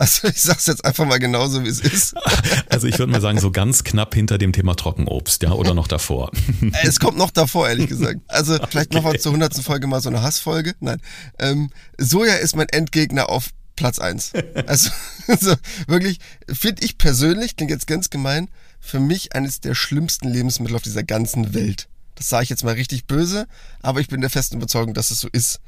Also 0.00 0.28
ich 0.28 0.40
sag's 0.40 0.66
jetzt 0.66 0.82
einfach 0.82 1.04
mal 1.04 1.18
genauso, 1.18 1.62
wie 1.62 1.68
es 1.68 1.80
ist. 1.80 2.14
Also 2.70 2.86
ich 2.86 2.98
würde 2.98 3.12
mal 3.12 3.20
sagen, 3.20 3.38
so 3.38 3.50
ganz 3.50 3.84
knapp 3.84 4.14
hinter 4.14 4.38
dem 4.38 4.52
Thema 4.52 4.74
Trockenobst, 4.74 5.42
ja, 5.42 5.52
oder 5.52 5.74
noch 5.74 5.88
davor. 5.88 6.30
Es 6.82 7.00
kommt 7.00 7.18
noch 7.18 7.30
davor, 7.30 7.68
ehrlich 7.68 7.88
gesagt. 7.88 8.20
Also 8.28 8.54
vielleicht 8.70 8.94
okay. 8.94 9.02
machen 9.02 9.12
wir 9.12 9.20
zur 9.20 9.32
hundertsten 9.32 9.62
Folge 9.62 9.86
mal 9.86 10.00
so 10.00 10.08
eine 10.08 10.22
Hassfolge. 10.22 10.74
Nein. 10.80 11.02
Ähm, 11.38 11.70
Soja 11.98 12.34
ist 12.36 12.56
mein 12.56 12.68
Endgegner 12.70 13.28
auf 13.28 13.50
Platz 13.76 13.98
eins. 13.98 14.32
Also, 14.66 14.90
also 15.26 15.54
wirklich, 15.86 16.18
finde 16.50 16.82
ich 16.84 16.96
persönlich, 16.96 17.56
klingt 17.56 17.70
jetzt 17.70 17.86
ganz 17.86 18.08
gemein, 18.08 18.48
für 18.80 19.00
mich 19.00 19.34
eines 19.34 19.60
der 19.60 19.74
schlimmsten 19.74 20.28
Lebensmittel 20.28 20.76
auf 20.76 20.82
dieser 20.82 21.02
ganzen 21.02 21.54
Welt. 21.54 21.88
Das 22.14 22.28
sage 22.28 22.44
ich 22.44 22.50
jetzt 22.50 22.64
mal 22.64 22.74
richtig 22.74 23.06
böse, 23.06 23.46
aber 23.82 24.00
ich 24.00 24.08
bin 24.08 24.20
der 24.20 24.30
festen 24.30 24.56
Überzeugung, 24.56 24.94
dass 24.94 25.10
es 25.10 25.20
so 25.20 25.28
ist. 25.32 25.60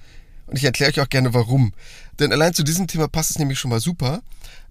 Und 0.46 0.56
ich 0.56 0.64
erkläre 0.64 0.90
euch 0.90 1.00
auch 1.00 1.08
gerne 1.08 1.32
warum. 1.32 1.72
Denn 2.18 2.32
allein 2.32 2.52
zu 2.52 2.62
diesem 2.62 2.86
Thema 2.86 3.08
passt 3.08 3.30
es 3.30 3.38
nämlich 3.38 3.58
schon 3.58 3.70
mal 3.70 3.80
super, 3.80 4.22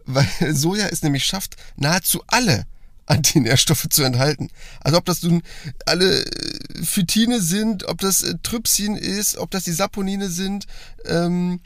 weil 0.06 0.28
Soja 0.54 0.88
es 0.88 1.02
nämlich 1.04 1.26
schafft, 1.26 1.56
nahezu 1.76 2.24
alle 2.28 2.66
Antinährstoffe 3.06 3.88
zu 3.90 4.04
enthalten. 4.04 4.50
Also 4.82 4.98
ob 4.98 5.06
das 5.06 5.24
nun 5.24 5.42
alle 5.86 6.24
äh, 6.24 6.84
Phytine 6.84 7.42
sind, 7.42 7.86
ob 7.88 8.00
das 8.00 8.24
äh, 8.24 8.36
Trypsin 8.44 8.96
ist, 8.96 9.38
ob 9.38 9.52
das 9.52 9.64
die 9.64 9.72
Saponine 9.72 10.30
sind, 10.30 10.68
ähm, 11.06 11.60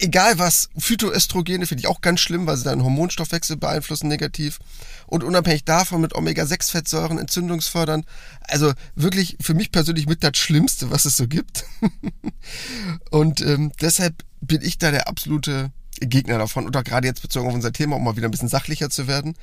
egal 0.00 0.38
was, 0.38 0.68
Phytoöstrogene 0.76 1.66
finde 1.66 1.82
ich 1.82 1.86
auch 1.86 2.00
ganz 2.00 2.20
schlimm, 2.20 2.46
weil 2.46 2.56
sie 2.56 2.64
deinen 2.64 2.82
Hormonstoffwechsel 2.82 3.56
beeinflussen 3.56 4.08
negativ. 4.08 4.58
Und 5.06 5.24
unabhängig 5.24 5.64
davon 5.64 6.00
mit 6.00 6.14
Omega-6-Fettsäuren, 6.14 7.18
entzündungsfördernd. 7.18 8.06
Also 8.42 8.72
wirklich 8.94 9.36
für 9.40 9.54
mich 9.54 9.70
persönlich 9.70 10.06
mit 10.06 10.24
das 10.24 10.36
Schlimmste, 10.36 10.90
was 10.90 11.04
es 11.04 11.16
so 11.16 11.28
gibt. 11.28 11.64
und 13.10 13.40
ähm, 13.40 13.72
deshalb 13.80 14.24
bin 14.40 14.62
ich 14.62 14.78
da 14.78 14.90
der 14.90 15.08
absolute 15.08 15.70
Gegner 16.00 16.38
davon. 16.38 16.66
Und 16.66 16.76
auch 16.76 16.84
gerade 16.84 17.06
jetzt 17.06 17.22
bezogen 17.22 17.48
auf 17.48 17.54
unser 17.54 17.72
Thema, 17.72 17.96
um 17.96 18.04
mal 18.04 18.16
wieder 18.16 18.28
ein 18.28 18.32
bisschen 18.32 18.48
sachlicher 18.48 18.90
zu 18.90 19.06
werden, 19.06 19.34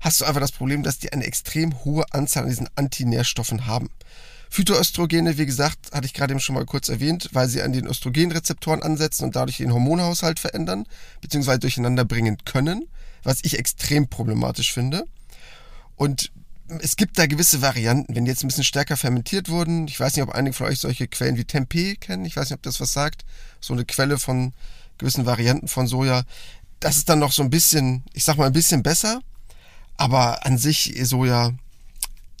hast 0.00 0.20
du 0.20 0.24
einfach 0.24 0.40
das 0.40 0.52
Problem, 0.52 0.82
dass 0.82 0.98
die 0.98 1.12
eine 1.12 1.24
extrem 1.24 1.84
hohe 1.84 2.04
Anzahl 2.12 2.44
an 2.44 2.48
diesen 2.48 2.68
Antinährstoffen 2.76 3.66
haben. 3.66 3.90
Phytoöstrogene, 4.50 5.36
wie 5.36 5.46
gesagt, 5.46 5.92
hatte 5.92 6.06
ich 6.06 6.14
gerade 6.14 6.32
eben 6.32 6.40
schon 6.40 6.54
mal 6.54 6.64
kurz 6.64 6.88
erwähnt, 6.88 7.28
weil 7.32 7.48
sie 7.48 7.60
an 7.60 7.72
den 7.72 7.86
Östrogenrezeptoren 7.86 8.82
ansetzen 8.82 9.24
und 9.24 9.36
dadurch 9.36 9.58
den 9.58 9.72
Hormonhaushalt 9.72 10.38
verändern, 10.38 10.86
beziehungsweise 11.20 11.58
durcheinander 11.58 12.06
bringen 12.06 12.38
können, 12.44 12.88
was 13.22 13.38
ich 13.42 13.58
extrem 13.58 14.08
problematisch 14.08 14.72
finde. 14.72 15.04
Und 15.96 16.32
es 16.80 16.96
gibt 16.96 17.18
da 17.18 17.26
gewisse 17.26 17.62
Varianten, 17.62 18.14
wenn 18.14 18.24
die 18.24 18.30
jetzt 18.30 18.44
ein 18.44 18.48
bisschen 18.48 18.64
stärker 18.64 18.96
fermentiert 18.96 19.48
wurden. 19.48 19.88
Ich 19.88 19.98
weiß 19.98 20.16
nicht, 20.16 20.22
ob 20.22 20.34
einige 20.34 20.54
von 20.54 20.66
euch 20.66 20.80
solche 20.80 21.08
Quellen 21.08 21.36
wie 21.36 21.44
Tempeh 21.44 21.96
kennen. 21.96 22.24
Ich 22.24 22.36
weiß 22.36 22.50
nicht, 22.50 22.58
ob 22.58 22.62
das 22.62 22.80
was 22.80 22.92
sagt. 22.92 23.24
So 23.60 23.72
eine 23.72 23.84
Quelle 23.84 24.18
von 24.18 24.52
gewissen 24.98 25.26
Varianten 25.26 25.68
von 25.68 25.86
Soja. 25.86 26.24
Das 26.80 26.96
ist 26.96 27.08
dann 27.08 27.18
noch 27.18 27.32
so 27.32 27.42
ein 27.42 27.50
bisschen, 27.50 28.04
ich 28.12 28.24
sag 28.24 28.36
mal, 28.36 28.46
ein 28.46 28.52
bisschen 28.52 28.82
besser. 28.82 29.20
Aber 29.96 30.44
an 30.46 30.58
sich 30.58 30.94
Soja 31.02 31.54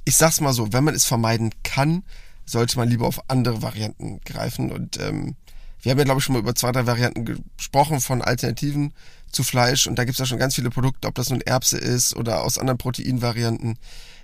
ich 0.08 0.16
sag's 0.16 0.40
mal 0.40 0.54
so, 0.54 0.72
wenn 0.72 0.84
man 0.84 0.94
es 0.94 1.04
vermeiden 1.04 1.52
kann, 1.64 2.02
sollte 2.46 2.78
man 2.78 2.88
lieber 2.88 3.06
auf 3.06 3.28
andere 3.28 3.60
Varianten 3.60 4.20
greifen. 4.24 4.72
Und 4.72 4.98
ähm, 4.98 5.36
wir 5.82 5.90
haben 5.90 5.98
ja, 5.98 6.04
glaube 6.04 6.20
ich, 6.20 6.24
schon 6.24 6.32
mal 6.32 6.38
über 6.38 6.54
zwei, 6.54 6.72
drei 6.72 6.86
Varianten 6.86 7.26
gesprochen 7.26 8.00
von 8.00 8.22
Alternativen 8.22 8.94
zu 9.30 9.42
Fleisch. 9.42 9.86
Und 9.86 9.98
da 9.98 10.04
gibt's 10.04 10.18
ja 10.18 10.26
schon 10.26 10.38
ganz 10.38 10.54
viele 10.54 10.70
Produkte, 10.70 11.08
ob 11.08 11.14
das 11.14 11.30
nun 11.30 11.40
Erbse 11.40 11.78
ist 11.78 12.16
oder 12.16 12.42
aus 12.42 12.58
anderen 12.58 12.78
Proteinvarianten 12.78 13.78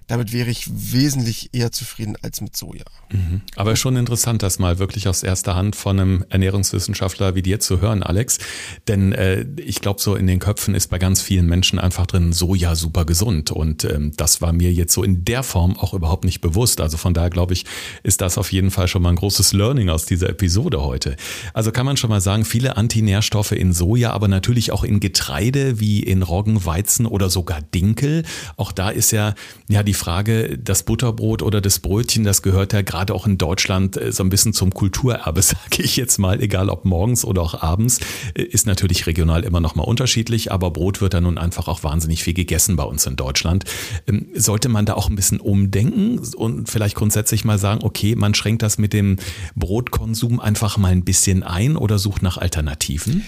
damit 0.06 0.32
wäre 0.32 0.50
ich 0.50 0.68
wesentlich 0.70 1.50
eher 1.52 1.72
zufrieden 1.72 2.16
als 2.22 2.40
mit 2.40 2.56
Soja. 2.56 2.84
Mhm. 3.10 3.40
Aber 3.56 3.76
schon 3.76 3.96
interessant, 3.96 4.42
das 4.42 4.58
mal 4.58 4.78
wirklich 4.78 5.08
aus 5.08 5.22
erster 5.22 5.54
Hand 5.54 5.76
von 5.76 5.98
einem 5.98 6.24
Ernährungswissenschaftler 6.28 7.34
wie 7.34 7.42
dir 7.42 7.60
zu 7.60 7.80
hören, 7.80 8.02
Alex. 8.02 8.38
Denn 8.86 9.12
äh, 9.12 9.46
ich 9.56 9.80
glaube, 9.80 10.00
so 10.00 10.14
in 10.14 10.26
den 10.26 10.38
Köpfen 10.40 10.74
ist 10.74 10.88
bei 10.88 10.98
ganz 10.98 11.22
vielen 11.22 11.46
Menschen 11.46 11.78
einfach 11.78 12.06
drin, 12.06 12.32
Soja 12.32 12.74
super 12.74 13.04
gesund. 13.04 13.50
Und 13.50 13.84
ähm, 13.84 14.12
das 14.16 14.42
war 14.42 14.52
mir 14.52 14.72
jetzt 14.72 14.92
so 14.92 15.02
in 15.02 15.24
der 15.24 15.42
Form 15.42 15.78
auch 15.78 15.94
überhaupt 15.94 16.24
nicht 16.24 16.40
bewusst. 16.40 16.80
Also 16.80 16.96
von 16.96 17.14
daher 17.14 17.30
glaube 17.30 17.54
ich, 17.54 17.64
ist 18.02 18.20
das 18.20 18.36
auf 18.36 18.52
jeden 18.52 18.70
Fall 18.70 18.88
schon 18.88 19.02
mal 19.02 19.10
ein 19.10 19.16
großes 19.16 19.52
Learning 19.52 19.88
aus 19.88 20.04
dieser 20.04 20.28
Episode 20.28 20.82
heute. 20.82 21.16
Also 21.54 21.72
kann 21.72 21.86
man 21.86 21.96
schon 21.96 22.10
mal 22.10 22.20
sagen, 22.20 22.44
viele 22.44 22.76
Antinährstoffe 22.76 23.52
in 23.52 23.72
Soja, 23.72 24.12
aber 24.12 24.28
natürlich 24.28 24.70
auch 24.70 24.84
in 24.84 25.00
Getreide 25.00 25.80
wie 25.80 26.02
in 26.02 26.22
Roggen, 26.22 26.64
Weizen 26.66 27.06
oder 27.06 27.30
sogar 27.30 27.62
Dinkel. 27.62 28.24
Auch 28.56 28.72
da 28.72 28.90
ist 28.90 29.10
ja, 29.10 29.34
ja 29.68 29.82
die 29.82 29.93
die 29.94 29.98
Frage, 29.98 30.58
das 30.58 30.82
Butterbrot 30.82 31.40
oder 31.40 31.60
das 31.60 31.78
Brötchen, 31.78 32.24
das 32.24 32.42
gehört 32.42 32.72
ja 32.72 32.82
gerade 32.82 33.14
auch 33.14 33.26
in 33.26 33.38
Deutschland 33.38 33.96
äh, 33.96 34.10
so 34.10 34.24
ein 34.24 34.28
bisschen 34.28 34.52
zum 34.52 34.74
Kulturerbe, 34.74 35.40
sage 35.42 35.82
ich 35.82 35.96
jetzt 35.96 36.18
mal, 36.18 36.42
egal 36.42 36.68
ob 36.68 36.84
morgens 36.84 37.24
oder 37.24 37.42
auch 37.42 37.62
abends, 37.62 38.00
äh, 38.34 38.42
ist 38.42 38.66
natürlich 38.66 39.06
regional 39.06 39.44
immer 39.44 39.60
noch 39.60 39.76
mal 39.76 39.84
unterschiedlich, 39.84 40.50
aber 40.50 40.72
Brot 40.72 41.00
wird 41.00 41.14
da 41.14 41.20
nun 41.20 41.38
einfach 41.38 41.68
auch 41.68 41.84
wahnsinnig 41.84 42.24
viel 42.24 42.34
gegessen 42.34 42.74
bei 42.74 42.82
uns 42.82 43.06
in 43.06 43.14
Deutschland. 43.14 43.64
Ähm, 44.08 44.26
sollte 44.34 44.68
man 44.68 44.84
da 44.84 44.94
auch 44.94 45.08
ein 45.08 45.14
bisschen 45.14 45.38
umdenken 45.38 46.18
und 46.36 46.68
vielleicht 46.68 46.96
grundsätzlich 46.96 47.44
mal 47.44 47.58
sagen, 47.58 47.84
okay, 47.84 48.16
man 48.16 48.34
schränkt 48.34 48.62
das 48.62 48.78
mit 48.78 48.92
dem 48.92 49.16
Brotkonsum 49.54 50.40
einfach 50.40 50.76
mal 50.76 50.90
ein 50.90 51.04
bisschen 51.04 51.44
ein 51.44 51.76
oder 51.76 52.00
sucht 52.00 52.22
nach 52.22 52.36
Alternativen? 52.36 53.24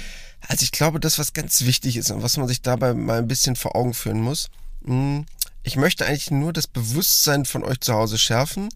Also 0.49 0.65
ich 0.65 0.73
glaube, 0.73 0.99
das, 0.99 1.21
was 1.21 1.33
ganz 1.33 1.65
wichtig 1.65 1.97
ist 1.97 2.11
und 2.11 2.25
was 2.25 2.37
man 2.37 2.49
sich 2.49 2.61
dabei 2.61 2.93
mal 2.93 3.19
ein 3.19 3.29
bisschen 3.29 3.55
vor 3.55 3.77
Augen 3.77 3.95
führen 3.95 4.21
muss, 4.21 4.49
hm, 4.85 5.27
ich 5.67 5.75
möchte 5.75 6.07
eigentlich 6.07 6.31
nur 6.31 6.53
das 6.53 6.69
Bewusstsein 6.69 7.45
von 7.45 7.65
euch 7.65 7.81
zu 7.81 7.93
Hause 7.93 8.19
schärfen, 8.19 8.69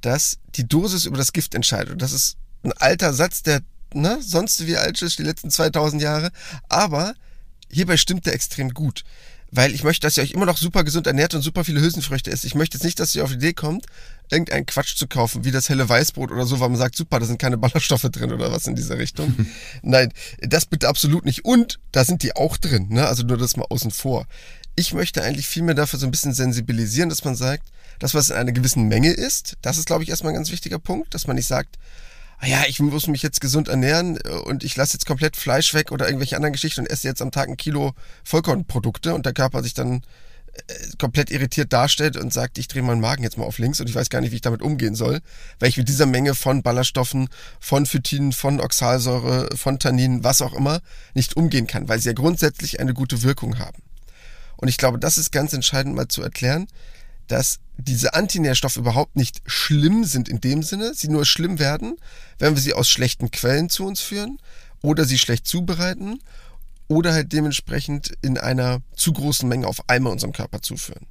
dass 0.00 0.38
die 0.54 0.66
Dosis 0.66 1.04
über 1.04 1.16
das 1.18 1.32
Gift 1.32 1.56
entscheidet. 1.56 1.92
Und 1.92 2.02
das 2.02 2.12
ist 2.12 2.36
ein 2.62 2.72
alter 2.72 3.12
Satz, 3.12 3.42
der 3.42 3.62
ne, 3.92 4.18
sonst 4.22 4.64
wie 4.64 4.76
alt 4.76 5.02
ist, 5.02 5.18
die 5.18 5.24
letzten 5.24 5.50
2000 5.50 6.00
Jahre. 6.00 6.30
Aber 6.68 7.14
hierbei 7.68 7.96
stimmt 7.96 8.26
der 8.26 8.34
extrem 8.34 8.70
gut. 8.70 9.02
Weil 9.50 9.74
ich 9.74 9.82
möchte, 9.82 10.06
dass 10.06 10.16
ihr 10.16 10.22
euch 10.22 10.32
immer 10.32 10.46
noch 10.46 10.56
super 10.56 10.84
gesund 10.84 11.08
ernährt 11.08 11.34
und 11.34 11.42
super 11.42 11.64
viele 11.64 11.80
Hülsenfrüchte 11.80 12.30
esst. 12.30 12.44
Ich 12.44 12.54
möchte 12.54 12.76
jetzt 12.76 12.84
nicht, 12.84 13.00
dass 13.00 13.14
ihr 13.16 13.24
auf 13.24 13.30
die 13.30 13.36
Idee 13.36 13.52
kommt, 13.52 13.86
irgendeinen 14.30 14.66
Quatsch 14.66 14.96
zu 14.96 15.08
kaufen, 15.08 15.44
wie 15.44 15.50
das 15.50 15.68
helle 15.68 15.88
Weißbrot 15.88 16.30
oder 16.30 16.46
so, 16.46 16.60
weil 16.60 16.68
man 16.68 16.78
sagt, 16.78 16.94
super, 16.94 17.18
da 17.18 17.26
sind 17.26 17.40
keine 17.40 17.58
Ballaststoffe 17.58 18.02
drin 18.02 18.32
oder 18.32 18.52
was 18.52 18.68
in 18.68 18.76
dieser 18.76 18.98
Richtung. 18.98 19.34
Nein, 19.82 20.12
das 20.42 20.66
bitte 20.66 20.88
absolut 20.88 21.24
nicht. 21.24 21.44
Und 21.44 21.80
da 21.90 22.04
sind 22.04 22.22
die 22.22 22.36
auch 22.36 22.56
drin, 22.56 22.86
ne? 22.90 23.06
Also 23.08 23.24
nur 23.24 23.36
das 23.36 23.56
mal 23.56 23.66
außen 23.68 23.90
vor 23.90 24.26
ich 24.76 24.92
möchte 24.92 25.22
eigentlich 25.22 25.46
vielmehr 25.46 25.74
dafür 25.74 25.98
so 25.98 26.06
ein 26.06 26.10
bisschen 26.10 26.34
sensibilisieren, 26.34 27.08
dass 27.08 27.24
man 27.24 27.34
sagt, 27.34 27.64
das, 27.98 28.14
was 28.14 28.28
in 28.28 28.36
einer 28.36 28.52
gewissen 28.52 28.88
Menge 28.88 29.10
ist, 29.10 29.56
das 29.62 29.78
ist, 29.78 29.86
glaube 29.86 30.02
ich, 30.02 30.10
erstmal 30.10 30.32
ein 30.32 30.36
ganz 30.36 30.52
wichtiger 30.52 30.78
Punkt, 30.78 31.14
dass 31.14 31.26
man 31.26 31.36
nicht 31.36 31.46
sagt, 31.46 31.76
ah 32.38 32.46
ja, 32.46 32.64
ich 32.68 32.78
muss 32.80 33.06
mich 33.06 33.22
jetzt 33.22 33.40
gesund 33.40 33.68
ernähren 33.68 34.18
äh, 34.24 34.28
und 34.28 34.64
ich 34.64 34.76
lasse 34.76 34.94
jetzt 34.94 35.06
komplett 35.06 35.36
Fleisch 35.36 35.72
weg 35.74 35.92
oder 35.92 36.06
irgendwelche 36.06 36.36
anderen 36.36 36.52
Geschichten 36.52 36.80
und 36.82 36.86
esse 36.86 37.08
jetzt 37.08 37.22
am 37.22 37.30
Tag 37.30 37.48
ein 37.48 37.56
Kilo 37.56 37.94
Vollkornprodukte 38.24 39.14
und 39.14 39.24
der 39.24 39.32
Körper 39.32 39.62
sich 39.62 39.72
dann 39.72 40.02
äh, 40.52 40.74
komplett 40.98 41.30
irritiert 41.30 41.72
darstellt 41.72 42.18
und 42.18 42.32
sagt, 42.32 42.58
ich 42.58 42.68
drehe 42.68 42.82
meinen 42.82 43.00
Magen 43.00 43.22
jetzt 43.22 43.38
mal 43.38 43.44
auf 43.44 43.58
links 43.58 43.80
und 43.80 43.88
ich 43.88 43.94
weiß 43.94 44.10
gar 44.10 44.20
nicht, 44.20 44.32
wie 44.32 44.36
ich 44.36 44.42
damit 44.42 44.60
umgehen 44.60 44.94
soll, 44.94 45.20
weil 45.58 45.70
ich 45.70 45.78
mit 45.78 45.88
dieser 45.88 46.06
Menge 46.06 46.34
von 46.34 46.62
Ballaststoffen, 46.62 47.28
von 47.60 47.86
Phytinen, 47.86 48.32
von 48.32 48.60
Oxalsäure, 48.60 49.56
von 49.56 49.78
Tanninen, 49.78 50.22
was 50.22 50.42
auch 50.42 50.52
immer, 50.52 50.80
nicht 51.14 51.34
umgehen 51.36 51.66
kann, 51.66 51.88
weil 51.88 51.98
sie 51.98 52.10
ja 52.10 52.12
grundsätzlich 52.12 52.78
eine 52.80 52.92
gute 52.92 53.22
Wirkung 53.22 53.58
haben. 53.58 53.85
Und 54.56 54.68
ich 54.68 54.78
glaube, 54.78 54.98
das 54.98 55.18
ist 55.18 55.32
ganz 55.32 55.52
entscheidend 55.52 55.94
mal 55.94 56.08
zu 56.08 56.22
erklären, 56.22 56.66
dass 57.28 57.58
diese 57.76 58.14
Antinährstoffe 58.14 58.76
überhaupt 58.76 59.16
nicht 59.16 59.42
schlimm 59.46 60.04
sind 60.04 60.28
in 60.28 60.40
dem 60.40 60.62
Sinne, 60.62 60.94
sie 60.94 61.08
nur 61.08 61.24
schlimm 61.24 61.58
werden, 61.58 61.96
wenn 62.38 62.54
wir 62.54 62.62
sie 62.62 62.72
aus 62.72 62.88
schlechten 62.88 63.30
Quellen 63.30 63.68
zu 63.68 63.84
uns 63.84 64.00
führen 64.00 64.38
oder 64.82 65.04
sie 65.04 65.18
schlecht 65.18 65.46
zubereiten 65.46 66.20
oder 66.88 67.12
halt 67.12 67.32
dementsprechend 67.32 68.16
in 68.22 68.38
einer 68.38 68.80
zu 68.94 69.12
großen 69.12 69.48
Menge 69.48 69.66
auf 69.66 69.88
einmal 69.88 70.12
unserem 70.12 70.32
Körper 70.32 70.62
zuführen. 70.62 71.06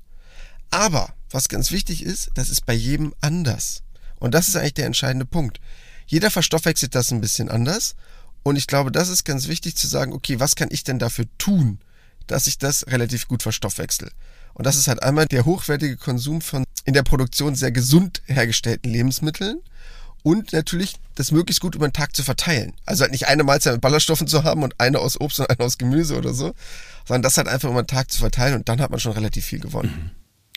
Aber 0.72 1.14
was 1.30 1.50
ganz 1.50 1.72
wichtig 1.72 2.04
ist, 2.04 2.32
das 2.34 2.50
ist 2.50 2.66
bei 2.66 2.74
jedem 2.74 3.14
anders. 3.22 3.84
Und 4.20 4.34
das 4.34 4.48
ist 4.48 4.56
eigentlich 4.56 4.74
der 4.76 4.86
entscheidende 4.86 5.26
Punkt. 5.26 5.60
Jeder 6.08 6.32
verstoffwechselt 6.32 6.96
das 6.96 7.12
ein 7.12 7.22
bisschen 7.22 7.50
anders. 7.50 7.96
Und 8.44 8.56
ich 8.56 8.68
glaube, 8.68 8.92
das 8.92 9.10
ist 9.10 9.26
ganz 9.26 9.48
wichtig 9.48 9.76
zu 9.76 9.88
sagen, 9.88 10.14
okay, 10.14 10.40
was 10.40 10.56
kann 10.56 10.70
ich 10.72 10.84
denn 10.84 11.00
dafür 11.00 11.26
tun, 11.38 11.80
dass 12.28 12.48
ich 12.48 12.58
das 12.58 12.88
relativ 12.88 13.28
gut 13.28 13.44
verstoffwechsel. 13.44 14.12
Und 14.54 14.66
das 14.66 14.78
ist 14.78 14.88
halt 14.88 15.04
einmal 15.04 15.26
der 15.26 15.46
hochwertige 15.46 15.98
Konsum 15.98 16.42
von 16.42 16.64
in 16.86 16.94
der 16.94 17.04
Produktion 17.04 17.56
sehr 17.56 17.72
gesund 17.72 18.22
hergestellten 18.26 18.92
Lebensmitteln 18.92 19.60
und 20.24 20.54
natürlich 20.54 20.96
das 21.16 21.32
möglichst 21.32 21.62
gut 21.62 21.76
über 21.76 21.88
den 21.88 21.94
Tag 21.94 22.16
zu 22.16 22.24
verteilen. 22.24 22.74
Also 22.86 23.04
halt 23.04 23.12
nicht 23.12 23.28
eine 23.28 23.44
Mahlzeit 23.44 23.74
mit 23.74 23.82
Ballaststoffen 23.82 24.28
zu 24.28 24.44
haben 24.44 24.64
und 24.64 24.80
eine 24.80 25.00
aus 25.00 25.20
Obst 25.20 25.40
und 25.40 25.50
eine 25.50 25.60
aus 25.60 25.78
Gemüse 25.78 26.18
oder 26.18 26.34
so, 26.34 26.54
sondern 27.06 27.22
das 27.22 27.38
halt 27.38 27.48
einfach 27.48 27.70
über 27.70 27.84
den 27.84 27.88
Tag 27.88 28.10
zu 28.10 28.20
verteilen 28.20 28.56
und 28.56 28.70
dann 28.70 28.82
hat 28.82 28.90
man 28.92 29.00
schon 29.00 29.12
relativ 29.12 29.46
viel 29.46 29.60
gewonnen. 29.60 30.12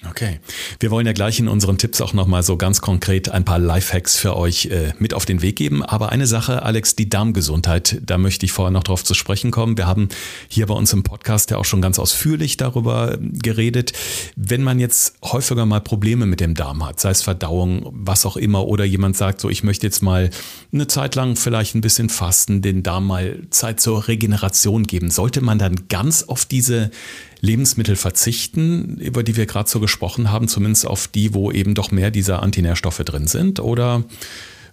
Okay. 0.07 0.39
Wir 0.79 0.93
wollen 0.93 1.09
ja 1.09 1.13
gleich 1.13 1.41
in 1.41 1.49
unseren 1.49 1.77
Tipps 1.77 2.01
auch 2.01 2.13
nochmal 2.13 2.45
so 2.45 2.57
ganz 2.57 2.81
konkret 2.81 3.31
ein 3.31 3.45
paar 3.45 3.59
Lifehacks 3.59 4.17
für 4.17 4.37
euch 4.37 4.67
äh, 4.67 4.93
mit 5.01 5.13
auf 5.13 5.25
den 5.25 5.43
Weg 5.43 5.57
geben. 5.57 5.83
Aber 5.83 6.13
eine 6.13 6.29
Sache, 6.29 6.63
Alex, 6.63 6.95
die 6.95 7.09
Darmgesundheit, 7.09 8.01
da 8.07 8.17
möchte 8.17 8.47
ich 8.47 8.53
vorher 8.53 8.71
noch 8.71 8.85
drauf 8.85 9.03
zu 9.03 9.15
sprechen 9.15 9.51
kommen. 9.51 9.77
Wir 9.77 9.89
haben 9.89 10.09
hier 10.47 10.67
bei 10.67 10.75
uns 10.75 10.93
im 10.93 11.03
Podcast 11.03 11.51
ja 11.51 11.57
auch 11.57 11.65
schon 11.65 11.83
ganz 11.83 11.99
ausführlich 11.99 12.57
darüber 12.57 13.15
äh, 13.15 13.19
geredet. 13.21 13.93
Wenn 14.37 14.63
man 14.63 14.79
jetzt 14.79 15.17
häufiger 15.25 15.67
mal 15.67 15.81
Probleme 15.81 16.27
mit 16.27 16.39
dem 16.39 16.55
Darm 16.55 16.87
hat, 16.87 17.01
sei 17.01 17.11
es 17.11 17.23
Verdauung, 17.23 17.91
was 17.93 18.25
auch 18.25 18.37
immer, 18.37 18.69
oder 18.69 18.85
jemand 18.85 19.17
sagt 19.17 19.41
so, 19.41 19.51
ich 19.51 19.65
möchte 19.65 19.85
jetzt 19.85 20.03
mal 20.03 20.31
eine 20.73 20.87
Zeit 20.87 21.17
lang 21.17 21.35
vielleicht 21.35 21.75
ein 21.75 21.81
bisschen 21.81 22.09
fasten, 22.09 22.63
den 22.63 22.85
Darm 22.85 23.09
mal 23.09 23.41
Zeit 23.51 23.81
zur 23.81 24.07
Regeneration 24.07 24.85
geben, 24.85 25.11
sollte 25.11 25.41
man 25.41 25.59
dann 25.59 25.89
ganz 25.89 26.23
auf 26.23 26.45
diese 26.45 26.93
Lebensmittel 27.41 27.97
verzichten, 27.97 28.99
über 28.99 29.23
die 29.23 29.37
wir 29.37 29.47
gerade 29.47 29.69
so 29.69 29.81
gesprochen 29.81 30.31
haben, 30.31 30.49
zumindest 30.49 30.87
auf 30.87 31.09
die, 31.09 31.35
wo 31.35 31.53
eben 31.53 31.75
doch 31.75 31.91
mehr 31.91 32.11
dieser 32.11 32.43
Antinährstoffe 32.43 32.99
drin 32.99 33.27
sind? 33.27 33.61
Oder 33.61 34.05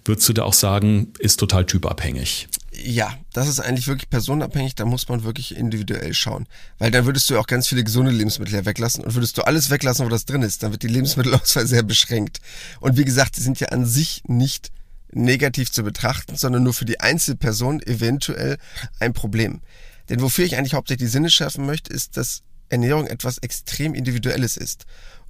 würdest 0.04 0.28
du 0.30 0.34
da 0.34 0.44
auch 0.44 0.54
sagen, 0.54 1.14
ist 1.20 1.40
total 1.40 1.66
typabhängig? 1.66 2.48
Ja, 2.84 3.18
das 3.32 3.48
ist 3.48 3.60
eigentlich 3.60 3.88
wirklich 3.88 4.10
personenabhängig, 4.10 4.76
da 4.76 4.86
muss 4.86 5.08
man 5.08 5.24
wirklich 5.24 5.56
individuell 5.56 6.14
schauen. 6.14 6.46
Weil 6.78 6.92
dann 6.92 7.06
würdest 7.06 7.30
du 7.30 7.40
auch 7.40 7.48
ganz 7.48 7.68
viele 7.68 7.84
gesunde 7.84 8.12
Lebensmittel 8.12 8.54
ja 8.54 8.66
weglassen 8.66 9.04
und 9.04 9.16
würdest 9.16 9.38
du 9.38 9.44
alles 9.44 9.70
weglassen, 9.70 10.06
wo 10.06 10.10
das 10.10 10.26
drin 10.26 10.42
ist, 10.42 10.62
dann 10.62 10.72
wird 10.72 10.84
die 10.84 10.88
Lebensmittelauswahl 10.88 11.68
sehr 11.68 11.84
beschränkt. 11.84 12.40
Und 12.82 12.98
wie 12.98 13.06
gesagt, 13.06 13.38
die 13.38 13.42
sind 13.42 13.60
ja 13.60 13.70
an 13.70 13.86
sich 13.86 14.24
nicht 14.28 14.72
negativ 15.12 15.72
zu 15.72 15.84
betrachten, 15.84 16.36
sondern 16.36 16.64
nur 16.64 16.74
für 16.74 16.86
die 16.86 17.00
Einzelperson 17.00 17.82
eventuell 17.82 18.58
ein 19.00 19.14
Problem. 19.14 19.62
Denn 20.10 20.22
wofür 20.22 20.46
ich 20.46 20.58
eigentlich 20.58 20.74
hauptsächlich 20.74 21.08
die 21.08 21.12
Sinne 21.12 21.30
schärfen 21.30 21.66
möchte, 21.66 21.94
ist, 21.94 22.18
dass 22.18 22.44
Ernährung 22.70 23.08
etwas 23.08 23.38
extrem 23.40 23.94
Individuelles 23.94 24.58
ist. 24.58 24.86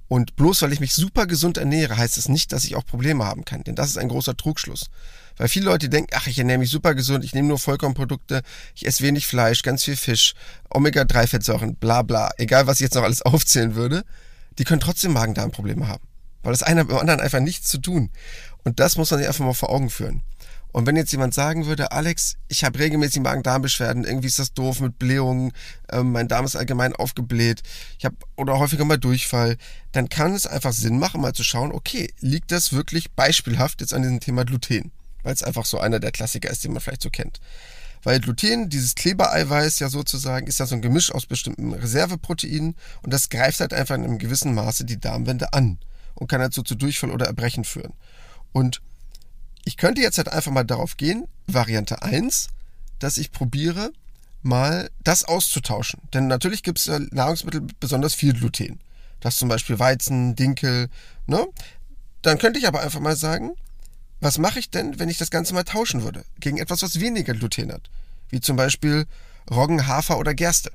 Und 0.08 0.36
bloß 0.36 0.62
weil 0.62 0.72
ich 0.72 0.80
mich 0.80 0.94
super 0.94 1.26
gesund 1.26 1.58
ernähre, 1.58 1.96
heißt 1.96 2.16
es 2.16 2.24
das 2.24 2.28
nicht, 2.28 2.52
dass 2.52 2.64
ich 2.64 2.76
auch 2.76 2.86
Probleme 2.86 3.24
haben 3.24 3.44
kann. 3.44 3.64
Denn 3.64 3.74
das 3.74 3.88
ist 3.88 3.98
ein 3.98 4.08
großer 4.08 4.36
Trugschluss. 4.36 4.88
Weil 5.36 5.48
viele 5.48 5.66
Leute 5.66 5.88
denken, 5.88 6.10
ach, 6.14 6.26
ich 6.28 6.38
ernähre 6.38 6.58
mich 6.58 6.70
super 6.70 6.94
gesund, 6.94 7.24
ich 7.24 7.34
nehme 7.34 7.48
nur 7.48 7.58
Vollkornprodukte, 7.58 8.42
ich 8.74 8.86
esse 8.86 9.02
wenig 9.02 9.26
Fleisch, 9.26 9.62
ganz 9.62 9.84
viel 9.84 9.96
Fisch, 9.96 10.34
Omega-3-Fettsäuren, 10.70 11.74
bla 11.74 12.02
bla, 12.02 12.30
egal 12.38 12.66
was 12.66 12.76
ich 12.76 12.84
jetzt 12.84 12.94
noch 12.94 13.02
alles 13.02 13.22
aufzählen 13.22 13.74
würde, 13.74 14.04
die 14.58 14.64
können 14.64 14.80
trotzdem 14.80 15.12
Magen-Darm-Probleme 15.12 15.88
haben. 15.88 16.04
Weil 16.42 16.52
das 16.52 16.62
eine 16.62 16.84
mit 16.84 16.92
dem 16.92 16.98
anderen 16.98 17.20
einfach 17.20 17.40
nichts 17.40 17.68
zu 17.68 17.78
tun. 17.78 18.10
Und 18.64 18.80
das 18.80 18.96
muss 18.96 19.10
man 19.10 19.18
sich 19.18 19.26
einfach 19.28 19.44
mal 19.44 19.52
vor 19.52 19.70
Augen 19.70 19.90
führen. 19.90 20.22
Und 20.76 20.84
wenn 20.84 20.96
jetzt 20.96 21.10
jemand 21.10 21.32
sagen 21.32 21.64
würde, 21.64 21.92
Alex, 21.92 22.36
ich 22.48 22.62
habe 22.62 22.78
regelmäßig 22.78 23.22
Magen-Darm-Beschwerden, 23.22 24.04
irgendwie 24.04 24.26
ist 24.26 24.38
das 24.38 24.52
doof 24.52 24.80
mit 24.80 24.98
Blähungen, 24.98 25.52
äh, 25.88 26.02
mein 26.02 26.28
Darm 26.28 26.44
ist 26.44 26.54
allgemein 26.54 26.94
aufgebläht, 26.94 27.62
ich 27.98 28.04
habe 28.04 28.16
oder 28.36 28.58
häufiger 28.58 28.84
mal 28.84 28.98
Durchfall, 28.98 29.56
dann 29.92 30.10
kann 30.10 30.34
es 30.34 30.46
einfach 30.46 30.74
Sinn 30.74 30.98
machen, 30.98 31.22
mal 31.22 31.32
zu 31.32 31.44
schauen, 31.44 31.72
okay, 31.72 32.12
liegt 32.20 32.52
das 32.52 32.74
wirklich 32.74 33.10
beispielhaft 33.12 33.80
jetzt 33.80 33.94
an 33.94 34.02
diesem 34.02 34.20
Thema 34.20 34.44
Gluten? 34.44 34.92
Weil 35.22 35.32
es 35.32 35.42
einfach 35.42 35.64
so 35.64 35.80
einer 35.80 35.98
der 35.98 36.12
Klassiker 36.12 36.50
ist, 36.50 36.62
den 36.62 36.74
man 36.74 36.82
vielleicht 36.82 37.00
so 37.00 37.08
kennt. 37.08 37.40
Weil 38.02 38.20
Gluten, 38.20 38.68
dieses 38.68 38.94
Klebereiweiß 38.96 39.78
ja 39.78 39.88
sozusagen, 39.88 40.46
ist 40.46 40.60
ja 40.60 40.66
so 40.66 40.74
ein 40.74 40.82
Gemisch 40.82 41.10
aus 41.10 41.24
bestimmten 41.24 41.72
Reserveproteinen 41.72 42.76
und 43.00 43.14
das 43.14 43.30
greift 43.30 43.60
halt 43.60 43.72
einfach 43.72 43.94
in 43.94 44.04
einem 44.04 44.18
gewissen 44.18 44.54
Maße 44.54 44.84
die 44.84 45.00
Darmwände 45.00 45.54
an 45.54 45.78
und 46.16 46.28
kann 46.28 46.42
halt 46.42 46.52
so 46.52 46.60
zu 46.60 46.74
Durchfall 46.74 47.12
oder 47.12 47.24
Erbrechen 47.24 47.64
führen. 47.64 47.94
Und 48.52 48.82
ich 49.66 49.76
könnte 49.76 50.00
jetzt 50.00 50.16
halt 50.16 50.28
einfach 50.28 50.52
mal 50.52 50.64
darauf 50.64 50.96
gehen, 50.96 51.26
Variante 51.48 52.00
1, 52.00 52.48
dass 53.00 53.18
ich 53.18 53.32
probiere, 53.32 53.92
mal 54.42 54.88
das 55.02 55.24
auszutauschen. 55.24 56.00
Denn 56.14 56.28
natürlich 56.28 56.62
gibt 56.62 56.78
es 56.78 56.86
Nahrungsmittel 57.10 57.62
mit 57.62 57.80
besonders 57.80 58.14
viel 58.14 58.32
Gluten. 58.32 58.78
Das 59.20 59.36
zum 59.36 59.48
Beispiel 59.48 59.78
Weizen, 59.80 60.36
Dinkel, 60.36 60.88
ne? 61.26 61.44
Dann 62.22 62.38
könnte 62.38 62.60
ich 62.60 62.68
aber 62.68 62.80
einfach 62.80 63.00
mal 63.00 63.16
sagen, 63.16 63.54
was 64.20 64.38
mache 64.38 64.60
ich 64.60 64.70
denn, 64.70 65.00
wenn 65.00 65.08
ich 65.08 65.18
das 65.18 65.30
Ganze 65.30 65.52
mal 65.52 65.64
tauschen 65.64 66.04
würde? 66.04 66.24
Gegen 66.38 66.58
etwas, 66.58 66.82
was 66.82 67.00
weniger 67.00 67.34
Gluten 67.34 67.72
hat. 67.72 67.90
Wie 68.28 68.40
zum 68.40 68.56
Beispiel 68.56 69.06
Roggen, 69.50 69.88
Hafer 69.88 70.18
oder 70.18 70.34
Gerste. 70.34 70.70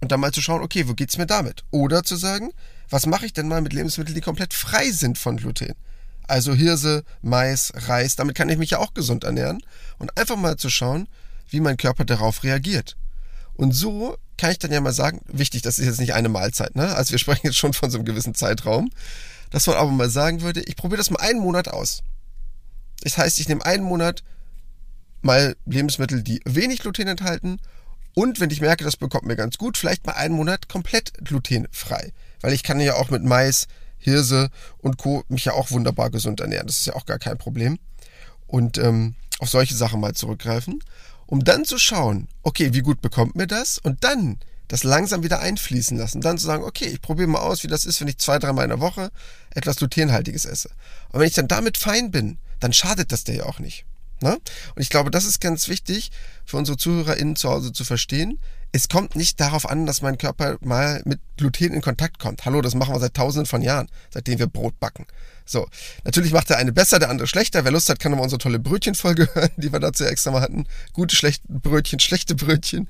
Und 0.00 0.12
dann 0.12 0.20
mal 0.20 0.32
zu 0.32 0.40
schauen, 0.40 0.62
okay, 0.62 0.88
wo 0.88 0.94
geht's 0.94 1.18
mir 1.18 1.26
damit? 1.26 1.62
Oder 1.70 2.04
zu 2.04 2.16
sagen, 2.16 2.52
was 2.88 3.04
mache 3.04 3.26
ich 3.26 3.34
denn 3.34 3.48
mal 3.48 3.60
mit 3.60 3.74
Lebensmitteln, 3.74 4.14
die 4.14 4.22
komplett 4.22 4.54
frei 4.54 4.90
sind 4.90 5.18
von 5.18 5.36
Gluten? 5.36 5.74
Also 6.26 6.54
Hirse, 6.54 7.04
Mais, 7.22 7.72
Reis, 7.74 8.16
damit 8.16 8.34
kann 8.36 8.48
ich 8.48 8.58
mich 8.58 8.70
ja 8.70 8.78
auch 8.78 8.94
gesund 8.94 9.24
ernähren. 9.24 9.62
Und 9.98 10.16
einfach 10.18 10.36
mal 10.36 10.56
zu 10.56 10.70
schauen, 10.70 11.08
wie 11.48 11.60
mein 11.60 11.76
Körper 11.76 12.04
darauf 12.04 12.42
reagiert. 12.42 12.96
Und 13.54 13.72
so 13.72 14.16
kann 14.36 14.50
ich 14.50 14.58
dann 14.58 14.72
ja 14.72 14.80
mal 14.80 14.92
sagen, 14.92 15.20
wichtig, 15.26 15.62
das 15.62 15.78
ist 15.78 15.86
jetzt 15.86 16.00
nicht 16.00 16.14
eine 16.14 16.28
Mahlzeit, 16.28 16.74
ne? 16.74 16.94
Also 16.94 17.12
wir 17.12 17.18
sprechen 17.20 17.46
jetzt 17.46 17.58
schon 17.58 17.72
von 17.72 17.90
so 17.90 17.98
einem 17.98 18.04
gewissen 18.04 18.34
Zeitraum, 18.34 18.90
dass 19.50 19.66
man 19.66 19.76
aber 19.76 19.90
mal 19.90 20.10
sagen 20.10 20.40
würde, 20.40 20.62
ich 20.62 20.76
probiere 20.76 20.98
das 20.98 21.10
mal 21.10 21.20
einen 21.20 21.40
Monat 21.40 21.68
aus. 21.68 22.02
Das 23.02 23.18
heißt, 23.18 23.38
ich 23.38 23.48
nehme 23.48 23.64
einen 23.64 23.84
Monat 23.84 24.24
mal 25.22 25.56
Lebensmittel, 25.66 26.22
die 26.22 26.40
wenig 26.44 26.80
Gluten 26.80 27.08
enthalten 27.08 27.60
und 28.14 28.38
wenn 28.38 28.50
ich 28.50 28.60
merke, 28.60 28.84
das 28.84 28.96
bekommt 28.96 29.26
mir 29.26 29.36
ganz 29.36 29.58
gut, 29.58 29.76
vielleicht 29.76 30.06
mal 30.06 30.12
einen 30.12 30.36
Monat 30.36 30.68
komplett 30.68 31.12
glutenfrei. 31.24 32.12
Weil 32.40 32.52
ich 32.52 32.62
kann 32.62 32.78
ja 32.80 32.94
auch 32.94 33.10
mit 33.10 33.24
Mais, 33.24 33.66
Hirse 34.04 34.50
und 34.78 34.98
Co. 34.98 35.24
mich 35.28 35.46
ja 35.46 35.54
auch 35.54 35.70
wunderbar 35.70 36.10
gesund 36.10 36.40
ernähren. 36.40 36.66
Das 36.66 36.78
ist 36.78 36.86
ja 36.86 36.94
auch 36.94 37.06
gar 37.06 37.18
kein 37.18 37.38
Problem. 37.38 37.78
Und 38.46 38.76
ähm, 38.76 39.14
auf 39.38 39.48
solche 39.48 39.74
Sachen 39.74 40.00
mal 40.00 40.14
zurückgreifen, 40.14 40.80
um 41.26 41.42
dann 41.42 41.64
zu 41.64 41.78
schauen, 41.78 42.28
okay, 42.42 42.74
wie 42.74 42.82
gut 42.82 43.00
bekommt 43.00 43.34
mir 43.34 43.46
das? 43.46 43.78
Und 43.78 44.04
dann 44.04 44.38
das 44.68 44.84
langsam 44.84 45.22
wieder 45.22 45.40
einfließen 45.40 45.96
lassen. 45.96 46.20
Dann 46.20 46.38
zu 46.38 46.44
sagen, 46.46 46.64
okay, 46.64 46.86
ich 46.86 47.00
probiere 47.00 47.28
mal 47.28 47.40
aus, 47.40 47.62
wie 47.62 47.68
das 47.68 47.86
ist, 47.86 48.00
wenn 48.00 48.08
ich 48.08 48.18
zwei, 48.18 48.38
dreimal 48.38 48.64
in 48.64 48.70
der 48.70 48.80
Woche 48.80 49.10
etwas 49.54 49.76
glutenhaltiges 49.76 50.44
esse. 50.44 50.70
Und 51.10 51.20
wenn 51.20 51.28
ich 51.28 51.34
dann 51.34 51.48
damit 51.48 51.78
fein 51.78 52.10
bin, 52.10 52.38
dann 52.60 52.72
schadet 52.72 53.10
das 53.10 53.24
dir 53.24 53.34
ja 53.36 53.46
auch 53.46 53.58
nicht. 53.58 53.86
Ne? 54.20 54.34
Und 54.74 54.82
ich 54.82 54.90
glaube, 54.90 55.10
das 55.10 55.24
ist 55.24 55.40
ganz 55.40 55.68
wichtig 55.68 56.10
für 56.44 56.58
unsere 56.58 56.76
ZuhörerInnen 56.76 57.36
zu 57.36 57.48
Hause 57.50 57.72
zu 57.72 57.84
verstehen 57.84 58.38
es 58.74 58.88
kommt 58.88 59.14
nicht 59.14 59.38
darauf 59.38 59.70
an, 59.70 59.86
dass 59.86 60.02
mein 60.02 60.18
Körper 60.18 60.56
mal 60.60 61.00
mit 61.04 61.20
Gluten 61.36 61.72
in 61.72 61.80
Kontakt 61.80 62.18
kommt. 62.18 62.44
Hallo, 62.44 62.60
das 62.60 62.74
machen 62.74 62.92
wir 62.92 62.98
seit 62.98 63.14
tausenden 63.14 63.46
von 63.46 63.62
Jahren, 63.62 63.88
seitdem 64.10 64.40
wir 64.40 64.48
Brot 64.48 64.80
backen. 64.80 65.06
So, 65.46 65.68
natürlich 66.02 66.32
macht 66.32 66.50
der 66.50 66.58
eine 66.58 66.72
besser, 66.72 66.98
der 66.98 67.08
andere 67.08 67.28
schlechter. 67.28 67.64
Wer 67.64 67.70
Lust 67.70 67.88
hat, 67.88 68.00
kann 68.00 68.10
nochmal 68.10 68.24
unsere 68.24 68.40
tolle 68.40 68.58
Brötchenfolge 68.58 69.28
hören, 69.34 69.52
die 69.58 69.72
wir 69.72 69.78
dazu 69.78 70.04
extra 70.04 70.32
mal 70.32 70.40
hatten. 70.40 70.66
Gute, 70.92 71.14
schlechte 71.14 71.46
Brötchen, 71.48 72.00
schlechte 72.00 72.34
Brötchen. 72.34 72.88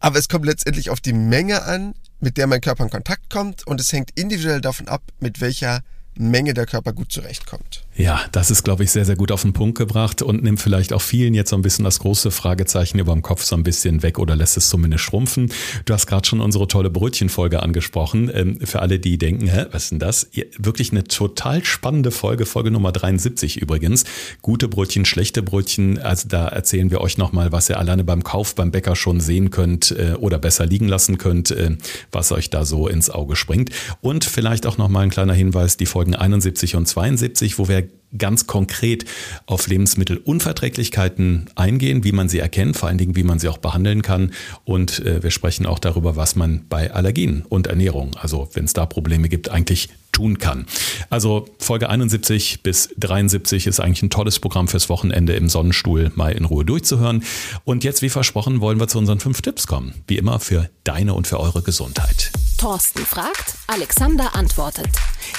Aber 0.00 0.18
es 0.18 0.30
kommt 0.30 0.46
letztendlich 0.46 0.88
auf 0.88 1.02
die 1.02 1.12
Menge 1.12 1.64
an, 1.64 1.94
mit 2.20 2.38
der 2.38 2.46
mein 2.46 2.62
Körper 2.62 2.84
in 2.84 2.90
Kontakt 2.90 3.28
kommt 3.28 3.66
und 3.66 3.82
es 3.82 3.92
hängt 3.92 4.10
individuell 4.18 4.62
davon 4.62 4.88
ab, 4.88 5.02
mit 5.20 5.42
welcher 5.42 5.82
Menge 6.16 6.54
der 6.54 6.66
Körper 6.66 6.92
gut 6.92 7.10
zurechtkommt. 7.10 7.84
Ja, 7.96 8.20
das 8.32 8.50
ist, 8.50 8.64
glaube 8.64 8.82
ich, 8.82 8.90
sehr, 8.90 9.04
sehr 9.04 9.14
gut 9.14 9.30
auf 9.30 9.42
den 9.42 9.52
Punkt 9.52 9.78
gebracht 9.78 10.20
und 10.20 10.42
nimmt 10.42 10.60
vielleicht 10.60 10.92
auch 10.92 11.02
vielen 11.02 11.32
jetzt 11.32 11.50
so 11.50 11.56
ein 11.56 11.62
bisschen 11.62 11.84
das 11.84 12.00
große 12.00 12.32
Fragezeichen 12.32 12.98
über 12.98 13.12
dem 13.12 13.22
Kopf 13.22 13.44
so 13.44 13.54
ein 13.54 13.62
bisschen 13.62 14.02
weg 14.02 14.18
oder 14.18 14.34
lässt 14.34 14.56
es 14.56 14.68
zumindest 14.68 15.04
schrumpfen. 15.04 15.52
Du 15.84 15.94
hast 15.94 16.06
gerade 16.06 16.26
schon 16.26 16.40
unsere 16.40 16.66
tolle 16.66 16.90
Brötchenfolge 16.90 17.62
angesprochen. 17.62 18.30
Ähm, 18.34 18.58
für 18.60 18.80
alle, 18.80 18.98
die 18.98 19.16
denken, 19.16 19.46
hä, 19.46 19.66
was 19.70 19.84
ist 19.84 19.90
denn 19.92 19.98
das? 20.00 20.28
Wirklich 20.58 20.90
eine 20.90 21.04
total 21.04 21.64
spannende 21.64 22.10
Folge, 22.10 22.46
Folge 22.46 22.72
Nummer 22.72 22.90
73 22.90 23.60
übrigens. 23.60 24.04
Gute 24.42 24.66
Brötchen, 24.66 25.04
schlechte 25.04 25.42
Brötchen. 25.42 25.98
Also 25.98 26.28
da 26.28 26.48
erzählen 26.48 26.90
wir 26.90 27.00
euch 27.00 27.16
nochmal, 27.16 27.52
was 27.52 27.68
ihr 27.68 27.78
alleine 27.78 28.02
beim 28.02 28.24
Kauf 28.24 28.56
beim 28.56 28.72
Bäcker 28.72 28.96
schon 28.96 29.20
sehen 29.20 29.50
könnt 29.50 29.92
äh, 29.92 30.14
oder 30.14 30.38
besser 30.38 30.66
liegen 30.66 30.88
lassen 30.88 31.18
könnt, 31.18 31.52
äh, 31.52 31.76
was 32.10 32.32
euch 32.32 32.50
da 32.50 32.64
so 32.64 32.88
ins 32.88 33.08
Auge 33.08 33.36
springt. 33.36 33.70
Und 34.00 34.24
vielleicht 34.24 34.66
auch 34.66 34.78
nochmal 34.78 35.04
ein 35.04 35.10
kleiner 35.10 35.34
Hinweis, 35.34 35.76
die 35.76 35.86
Folgen 36.04 36.16
71 36.16 36.76
und 36.76 36.86
72, 36.86 37.58
wo 37.58 37.66
wir 37.66 37.88
ganz 38.18 38.46
konkret 38.46 39.06
auf 39.46 39.66
Lebensmittelunverträglichkeiten 39.66 41.46
eingehen, 41.54 42.04
wie 42.04 42.12
man 42.12 42.28
sie 42.28 42.40
erkennt, 42.40 42.76
vor 42.76 42.90
allen 42.90 42.98
Dingen, 42.98 43.16
wie 43.16 43.22
man 43.22 43.38
sie 43.38 43.48
auch 43.48 43.56
behandeln 43.56 44.02
kann. 44.02 44.32
Und 44.64 45.00
äh, 45.00 45.22
wir 45.22 45.30
sprechen 45.30 45.64
auch 45.64 45.78
darüber, 45.78 46.14
was 46.14 46.36
man 46.36 46.66
bei 46.68 46.92
Allergien 46.92 47.46
und 47.48 47.68
Ernährung, 47.68 48.10
also 48.20 48.50
wenn 48.52 48.66
es 48.66 48.74
da 48.74 48.84
Probleme 48.84 49.30
gibt, 49.30 49.48
eigentlich 49.48 49.88
tun 50.14 50.38
kann. 50.38 50.64
Also 51.10 51.46
Folge 51.58 51.90
71 51.90 52.62
bis 52.62 52.88
73 52.96 53.66
ist 53.66 53.80
eigentlich 53.80 54.02
ein 54.02 54.10
tolles 54.10 54.40
Programm 54.40 54.68
fürs 54.68 54.88
Wochenende 54.88 55.34
im 55.34 55.50
Sonnenstuhl 55.50 56.10
mal 56.14 56.32
in 56.32 56.46
Ruhe 56.46 56.64
durchzuhören. 56.64 57.22
Und 57.64 57.84
jetzt, 57.84 58.00
wie 58.00 58.08
versprochen, 58.08 58.62
wollen 58.62 58.80
wir 58.80 58.88
zu 58.88 58.98
unseren 58.98 59.20
fünf 59.20 59.42
Tipps 59.42 59.66
kommen. 59.66 59.92
Wie 60.06 60.16
immer 60.16 60.40
für 60.40 60.70
deine 60.84 61.12
und 61.12 61.26
für 61.26 61.38
eure 61.38 61.62
Gesundheit. 61.62 62.32
Thorsten 62.56 63.04
fragt, 63.04 63.56
Alexander 63.66 64.34
antwortet. 64.34 64.88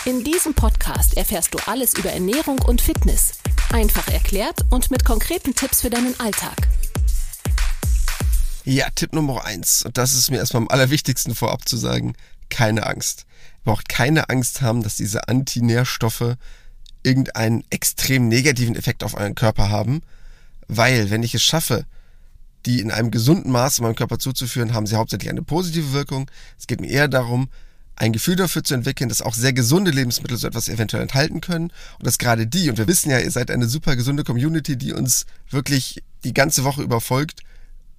In 0.05 0.23
diesem 0.23 0.53
Podcast 0.53 1.17
erfährst 1.17 1.53
du 1.53 1.57
alles 1.65 1.97
über 1.97 2.11
Ernährung 2.11 2.59
und 2.59 2.81
Fitness. 2.81 3.39
Einfach 3.73 4.07
erklärt 4.09 4.65
und 4.69 4.91
mit 4.91 5.05
konkreten 5.05 5.55
Tipps 5.55 5.81
für 5.81 5.89
deinen 5.89 6.19
Alltag. 6.19 6.67
Ja, 8.65 8.87
Tipp 8.93 9.13
Nummer 9.13 9.45
eins. 9.45 9.83
Und 9.85 9.97
das 9.97 10.13
ist 10.13 10.31
mir 10.31 10.37
erstmal 10.37 10.63
am 10.63 10.69
allerwichtigsten 10.69 11.35
vorab 11.35 11.67
zu 11.67 11.77
sagen. 11.77 12.13
Keine 12.49 12.85
Angst. 12.85 13.25
Braucht 13.65 13.89
keine 13.89 14.29
Angst 14.29 14.61
haben, 14.61 14.81
dass 14.81 14.95
diese 14.95 15.27
Antinährstoffe 15.27 16.37
irgendeinen 17.03 17.63
extrem 17.69 18.29
negativen 18.29 18.75
Effekt 18.75 19.03
auf 19.03 19.15
euren 19.15 19.35
Körper 19.35 19.69
haben. 19.69 20.01
Weil, 20.67 21.09
wenn 21.09 21.23
ich 21.23 21.35
es 21.35 21.43
schaffe, 21.43 21.85
die 22.65 22.79
in 22.79 22.91
einem 22.91 23.11
gesunden 23.11 23.51
Maße 23.51 23.83
meinem 23.83 23.95
Körper 23.95 24.17
zuzuführen, 24.17 24.73
haben 24.73 24.87
sie 24.87 24.95
hauptsächlich 24.95 25.29
eine 25.29 25.43
positive 25.43 25.91
Wirkung. 25.93 26.31
Es 26.57 26.65
geht 26.65 26.81
mir 26.81 26.89
eher 26.89 27.07
darum, 27.07 27.49
ein 27.95 28.11
Gefühl 28.11 28.35
dafür 28.35 28.63
zu 28.63 28.73
entwickeln, 28.73 29.09
dass 29.09 29.21
auch 29.21 29.33
sehr 29.33 29.53
gesunde 29.53 29.91
Lebensmittel 29.91 30.37
so 30.37 30.47
etwas 30.47 30.67
eventuell 30.67 31.03
enthalten 31.03 31.41
können 31.41 31.71
und 31.97 32.05
dass 32.05 32.17
gerade 32.17 32.47
die, 32.47 32.69
und 32.69 32.77
wir 32.77 32.87
wissen 32.87 33.09
ja, 33.09 33.19
ihr 33.19 33.31
seid 33.31 33.51
eine 33.51 33.67
super 33.67 33.95
gesunde 33.95 34.23
Community, 34.23 34.75
die 34.77 34.93
uns 34.93 35.25
wirklich 35.49 36.03
die 36.23 36.33
ganze 36.33 36.63
Woche 36.63 36.81
überfolgt, 36.81 37.41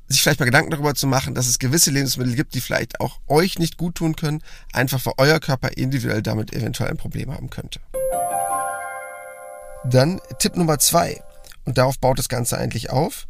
sich 0.09 0.23
vielleicht 0.23 0.41
mal 0.41 0.47
Gedanken 0.47 0.71
darüber 0.71 0.95
zu 0.95 1.07
machen, 1.07 1.35
dass 1.35 1.47
es 1.47 1.59
gewisse 1.59 1.91
Lebensmittel 1.91 2.35
gibt, 2.35 2.55
die 2.55 2.61
vielleicht 2.61 3.01
auch 3.01 3.19
euch 3.27 3.59
nicht 3.59 3.77
gut 3.77 3.97
tun 3.97 4.15
können, 4.15 4.43
einfach 4.73 5.05
weil 5.05 5.15
euer 5.19 5.41
Körper 5.41 5.77
individuell 5.77 6.23
damit 6.23 6.53
eventuell 6.53 6.91
ein 6.91 6.97
Problem 6.97 7.33
haben 7.33 7.51
könnte. 7.51 7.81
Dann 9.85 10.21
Tipp 10.39 10.57
Nummer 10.57 10.79
zwei, 10.79 11.23
und 11.65 11.79
darauf 11.79 11.99
baut 11.99 12.19
das 12.19 12.29
Ganze 12.29 12.59
eigentlich 12.59 12.91
auf, 12.91 13.27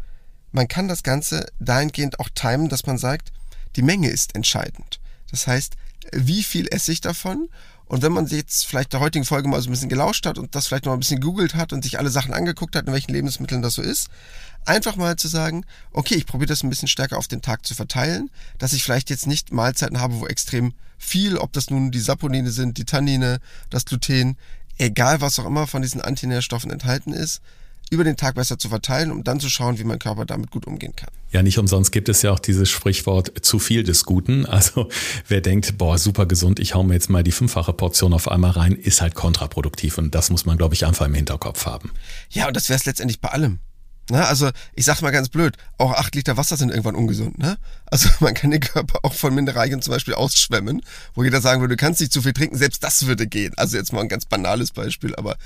man 0.52 0.68
kann 0.68 0.88
das 0.88 1.02
Ganze 1.02 1.46
dahingehend 1.58 2.20
auch 2.20 2.28
timen, 2.34 2.68
dass 2.68 2.86
man 2.86 2.98
sagt, 2.98 3.32
die 3.76 3.82
Menge 3.82 4.08
ist 4.08 4.34
entscheidend. 4.34 5.00
Das 5.30 5.46
heißt, 5.46 5.76
wie 6.12 6.42
viel 6.42 6.68
esse 6.70 6.92
ich 6.92 7.00
davon? 7.00 7.48
Und 7.86 8.02
wenn 8.02 8.12
man 8.12 8.26
jetzt 8.26 8.66
vielleicht 8.66 8.92
der 8.92 9.00
heutigen 9.00 9.24
Folge 9.24 9.48
mal 9.48 9.60
so 9.60 9.68
ein 9.68 9.72
bisschen 9.72 9.88
gelauscht 9.88 10.26
hat 10.26 10.38
und 10.38 10.54
das 10.54 10.66
vielleicht 10.66 10.86
noch 10.86 10.92
ein 10.92 10.98
bisschen 10.98 11.20
googelt 11.20 11.54
hat 11.54 11.72
und 11.72 11.84
sich 11.84 11.98
alle 11.98 12.10
Sachen 12.10 12.34
angeguckt 12.34 12.74
hat, 12.74 12.88
in 12.88 12.92
welchen 12.92 13.12
Lebensmitteln 13.12 13.62
das 13.62 13.74
so 13.74 13.82
ist, 13.82 14.08
einfach 14.64 14.96
mal 14.96 15.16
zu 15.16 15.28
sagen, 15.28 15.64
okay, 15.92 16.16
ich 16.16 16.26
probiere 16.26 16.48
das 16.48 16.64
ein 16.64 16.68
bisschen 16.68 16.88
stärker 16.88 17.16
auf 17.16 17.28
den 17.28 17.42
Tag 17.42 17.64
zu 17.64 17.74
verteilen, 17.74 18.28
dass 18.58 18.72
ich 18.72 18.82
vielleicht 18.82 19.08
jetzt 19.08 19.28
nicht 19.28 19.52
Mahlzeiten 19.52 20.00
habe, 20.00 20.18
wo 20.18 20.26
extrem 20.26 20.74
viel, 20.98 21.38
ob 21.38 21.52
das 21.52 21.70
nun 21.70 21.92
die 21.92 22.00
Saponine 22.00 22.50
sind, 22.50 22.76
die 22.76 22.84
Tannine, 22.84 23.38
das 23.70 23.84
Gluten, 23.84 24.36
egal 24.78 25.20
was 25.20 25.38
auch 25.38 25.46
immer 25.46 25.68
von 25.68 25.82
diesen 25.82 26.00
Antinährstoffen 26.00 26.72
enthalten 26.72 27.12
ist, 27.12 27.40
über 27.90 28.04
den 28.04 28.16
Tag 28.16 28.34
besser 28.34 28.58
zu 28.58 28.68
verteilen, 28.68 29.10
um 29.10 29.24
dann 29.24 29.40
zu 29.40 29.48
schauen, 29.48 29.78
wie 29.78 29.84
mein 29.84 29.98
Körper 29.98 30.24
damit 30.24 30.50
gut 30.50 30.66
umgehen 30.66 30.94
kann. 30.96 31.10
Ja, 31.30 31.42
nicht 31.42 31.58
umsonst 31.58 31.92
gibt 31.92 32.08
es 32.08 32.22
ja 32.22 32.32
auch 32.32 32.38
dieses 32.38 32.68
Sprichwort 32.70 33.32
zu 33.44 33.58
viel 33.58 33.82
des 33.82 34.04
Guten. 34.04 34.46
Also 34.46 34.88
wer 35.28 35.40
denkt, 35.40 35.78
boah, 35.78 35.98
super 35.98 36.26
gesund, 36.26 36.58
ich 36.60 36.74
hau 36.74 36.82
mir 36.82 36.94
jetzt 36.94 37.10
mal 37.10 37.22
die 37.22 37.32
fünffache 37.32 37.72
Portion 37.72 38.12
auf 38.12 38.28
einmal 38.28 38.52
rein, 38.52 38.72
ist 38.72 39.00
halt 39.00 39.14
kontraproduktiv 39.14 39.98
und 39.98 40.14
das 40.14 40.30
muss 40.30 40.46
man, 40.46 40.56
glaube 40.56 40.74
ich, 40.74 40.86
einfach 40.86 41.06
im 41.06 41.14
Hinterkopf 41.14 41.66
haben. 41.66 41.90
Ja, 42.30 42.48
und 42.48 42.56
das 42.56 42.68
wäre 42.68 42.78
es 42.78 42.86
letztendlich 42.86 43.20
bei 43.20 43.28
allem. 43.28 43.60
Na, 44.08 44.18
ne? 44.18 44.26
also 44.28 44.50
ich 44.74 44.84
sag's 44.84 45.02
mal 45.02 45.10
ganz 45.10 45.28
blöd, 45.28 45.56
auch 45.78 45.92
acht 45.92 46.14
Liter 46.14 46.36
Wasser 46.36 46.56
sind 46.56 46.70
irgendwann 46.70 46.94
ungesund. 46.94 47.38
Ne? 47.38 47.58
Also 47.86 48.08
man 48.20 48.34
kann 48.34 48.52
den 48.52 48.60
Körper 48.60 49.00
auch 49.02 49.12
von 49.12 49.34
Mineralien 49.34 49.82
zum 49.82 49.92
Beispiel 49.92 50.14
ausschwemmen, 50.14 50.82
wo 51.14 51.24
jeder 51.24 51.40
sagen 51.40 51.60
würde, 51.60 51.76
du 51.76 51.80
kannst 51.80 52.00
nicht 52.00 52.12
zu 52.12 52.22
viel 52.22 52.32
trinken, 52.32 52.56
selbst 52.56 52.84
das 52.84 53.06
würde 53.06 53.26
gehen. 53.26 53.52
Also 53.56 53.76
jetzt 53.76 53.92
mal 53.92 54.00
ein 54.00 54.08
ganz 54.08 54.24
banales 54.24 54.70
Beispiel, 54.70 55.14
aber 55.16 55.36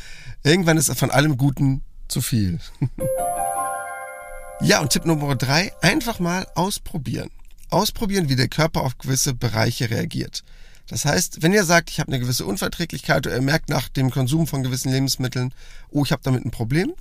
irgendwann 0.44 0.76
ist 0.76 0.92
von 0.92 1.10
allem 1.10 1.38
Guten 1.38 1.82
zu 2.10 2.20
viel. 2.20 2.58
ja, 4.60 4.80
und 4.80 4.90
Tipp 4.90 5.06
Nummer 5.06 5.36
drei, 5.36 5.72
einfach 5.80 6.18
mal 6.18 6.46
ausprobieren. 6.54 7.30
Ausprobieren, 7.70 8.28
wie 8.28 8.36
der 8.36 8.48
Körper 8.48 8.82
auf 8.82 8.98
gewisse 8.98 9.34
Bereiche 9.34 9.90
reagiert. 9.90 10.42
Das 10.88 11.04
heißt, 11.04 11.42
wenn 11.42 11.52
ihr 11.52 11.64
sagt, 11.64 11.88
ich 11.90 12.00
habe 12.00 12.08
eine 12.08 12.18
gewisse 12.18 12.44
Unverträglichkeit 12.44 13.26
oder 13.26 13.36
ihr 13.36 13.42
merkt 13.42 13.68
nach 13.68 13.88
dem 13.88 14.10
Konsum 14.10 14.48
von 14.48 14.64
gewissen 14.64 14.90
Lebensmitteln, 14.90 15.54
oh, 15.90 16.04
ich 16.04 16.10
habe 16.10 16.22
damit 16.24 16.44
ein 16.44 16.50
Problem, 16.50 16.92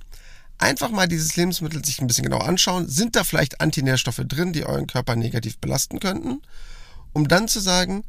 einfach 0.58 0.90
mal 0.90 1.08
dieses 1.08 1.34
Lebensmittel 1.36 1.84
sich 1.84 2.00
ein 2.00 2.06
bisschen 2.06 2.24
genau 2.24 2.38
anschauen. 2.38 2.88
Sind 2.88 3.16
da 3.16 3.24
vielleicht 3.24 3.60
Antinährstoffe 3.60 4.22
drin, 4.26 4.52
die 4.52 4.64
euren 4.64 4.86
Körper 4.86 5.16
negativ 5.16 5.58
belasten 5.58 5.98
könnten? 5.98 6.40
Um 7.12 7.26
dann 7.26 7.48
zu 7.48 7.58
sagen, 7.58 8.04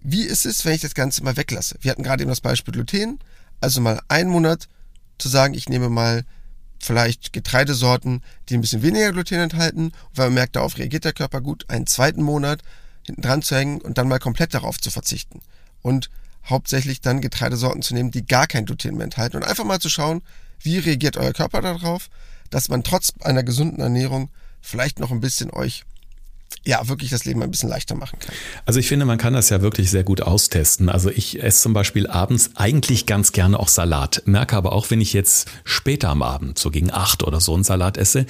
wie 0.00 0.22
ist 0.22 0.46
es, 0.46 0.64
wenn 0.64 0.74
ich 0.74 0.82
das 0.82 0.94
Ganze 0.94 1.24
mal 1.24 1.36
weglasse? 1.36 1.76
Wir 1.80 1.90
hatten 1.90 2.04
gerade 2.04 2.22
eben 2.22 2.30
das 2.30 2.40
Beispiel 2.40 2.72
Gluten. 2.72 3.18
Also 3.60 3.80
mal 3.80 4.00
einen 4.08 4.30
Monat 4.30 4.68
zu 5.18 5.28
sagen, 5.28 5.54
ich 5.54 5.68
nehme 5.68 5.88
mal 5.88 6.24
vielleicht 6.84 7.32
Getreidesorten, 7.32 8.22
die 8.48 8.54
ein 8.54 8.60
bisschen 8.60 8.82
weniger 8.82 9.12
Gluten 9.12 9.40
enthalten, 9.40 9.92
weil 10.14 10.26
man 10.26 10.34
merkt, 10.34 10.56
darauf 10.56 10.76
reagiert 10.76 11.04
der 11.04 11.12
Körper 11.12 11.40
gut, 11.40 11.64
einen 11.68 11.86
zweiten 11.86 12.22
Monat 12.22 12.62
hinten 13.06 13.22
dran 13.22 13.42
zu 13.42 13.56
hängen 13.56 13.80
und 13.80 13.98
dann 13.98 14.08
mal 14.08 14.18
komplett 14.18 14.54
darauf 14.54 14.78
zu 14.78 14.90
verzichten. 14.90 15.40
Und 15.82 16.10
hauptsächlich 16.46 17.00
dann 17.00 17.22
Getreidesorten 17.22 17.82
zu 17.82 17.94
nehmen, 17.94 18.10
die 18.10 18.26
gar 18.26 18.46
kein 18.46 18.66
Gluten 18.66 18.96
mehr 18.96 19.04
enthalten 19.04 19.36
und 19.36 19.44
einfach 19.44 19.64
mal 19.64 19.80
zu 19.80 19.88
schauen, 19.88 20.22
wie 20.60 20.78
reagiert 20.78 21.16
euer 21.16 21.32
Körper 21.32 21.62
darauf, 21.62 22.10
dass 22.50 22.68
man 22.68 22.82
trotz 22.84 23.12
einer 23.20 23.42
gesunden 23.42 23.80
Ernährung 23.80 24.28
vielleicht 24.60 25.00
noch 25.00 25.10
ein 25.10 25.20
bisschen 25.20 25.50
euch 25.50 25.84
ja, 26.66 26.88
wirklich 26.88 27.10
das 27.10 27.24
Leben 27.24 27.42
ein 27.42 27.50
bisschen 27.50 27.68
leichter 27.68 27.94
machen 27.94 28.18
kann. 28.18 28.34
Also 28.64 28.80
ich 28.80 28.88
finde, 28.88 29.04
man 29.04 29.18
kann 29.18 29.34
das 29.34 29.50
ja 29.50 29.60
wirklich 29.60 29.90
sehr 29.90 30.04
gut 30.04 30.22
austesten. 30.22 30.88
Also 30.88 31.10
ich 31.10 31.42
esse 31.42 31.62
zum 31.62 31.74
Beispiel 31.74 32.06
abends 32.06 32.50
eigentlich 32.54 33.06
ganz 33.06 33.32
gerne 33.32 33.58
auch 33.58 33.68
Salat. 33.68 34.22
Merke 34.24 34.56
aber 34.56 34.72
auch, 34.72 34.90
wenn 34.90 35.00
ich 35.00 35.12
jetzt 35.12 35.48
später 35.64 36.08
am 36.08 36.22
Abend, 36.22 36.58
so 36.58 36.70
gegen 36.70 36.90
acht 36.90 37.22
oder 37.22 37.40
so, 37.40 37.54
einen 37.54 37.64
Salat 37.64 37.98
esse, 37.98 38.26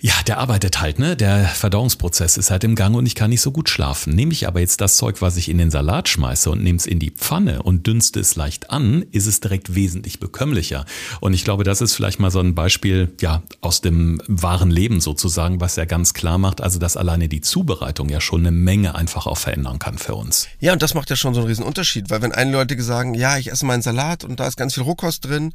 ja, 0.00 0.12
der 0.28 0.38
arbeitet 0.38 0.80
halt, 0.80 1.00
ne? 1.00 1.16
Der 1.16 1.44
Verdauungsprozess 1.46 2.36
ist 2.36 2.52
halt 2.52 2.62
im 2.62 2.76
Gang 2.76 2.94
und 2.94 3.04
ich 3.06 3.16
kann 3.16 3.30
nicht 3.30 3.40
so 3.40 3.50
gut 3.50 3.68
schlafen. 3.68 4.14
Nehme 4.14 4.32
ich 4.32 4.46
aber 4.46 4.60
jetzt 4.60 4.80
das 4.80 4.96
Zeug, 4.96 5.20
was 5.20 5.36
ich 5.36 5.48
in 5.48 5.58
den 5.58 5.72
Salat 5.72 6.08
schmeiße 6.08 6.50
und 6.50 6.62
nehme 6.62 6.78
es 6.78 6.86
in 6.86 7.00
die 7.00 7.10
Pfanne 7.10 7.64
und 7.64 7.88
dünste 7.88 8.20
es 8.20 8.36
leicht 8.36 8.70
an, 8.70 9.04
ist 9.10 9.26
es 9.26 9.40
direkt 9.40 9.74
wesentlich 9.74 10.20
bekömmlicher. 10.20 10.84
Und 11.18 11.34
ich 11.34 11.42
glaube, 11.42 11.64
das 11.64 11.80
ist 11.80 11.94
vielleicht 11.94 12.20
mal 12.20 12.30
so 12.30 12.38
ein 12.38 12.54
Beispiel, 12.54 13.12
ja, 13.20 13.42
aus 13.60 13.80
dem 13.80 14.22
wahren 14.28 14.70
Leben 14.70 15.00
sozusagen, 15.00 15.60
was 15.60 15.74
ja 15.74 15.84
ganz 15.84 16.14
klar 16.14 16.38
macht, 16.38 16.60
also 16.60 16.78
dass 16.78 16.96
alleine 16.96 17.28
die 17.28 17.40
Zubereitung 17.40 18.08
ja 18.08 18.20
schon 18.20 18.42
eine 18.42 18.52
Menge 18.52 18.94
einfach 18.94 19.26
auch 19.26 19.38
verändern 19.38 19.80
kann 19.80 19.98
für 19.98 20.14
uns. 20.14 20.46
Ja, 20.60 20.72
und 20.72 20.80
das 20.80 20.94
macht 20.94 21.10
ja 21.10 21.16
schon 21.16 21.34
so 21.34 21.40
einen 21.40 21.48
riesen 21.48 21.64
Unterschied, 21.64 22.08
weil 22.08 22.22
wenn 22.22 22.30
eine 22.30 22.52
Leute 22.52 22.80
sagen, 22.80 23.14
ja, 23.14 23.36
ich 23.36 23.50
esse 23.50 23.66
meinen 23.66 23.82
Salat 23.82 24.22
und 24.22 24.38
da 24.38 24.46
ist 24.46 24.56
ganz 24.56 24.74
viel 24.74 24.84
Rohkost 24.84 25.24
drin 25.24 25.52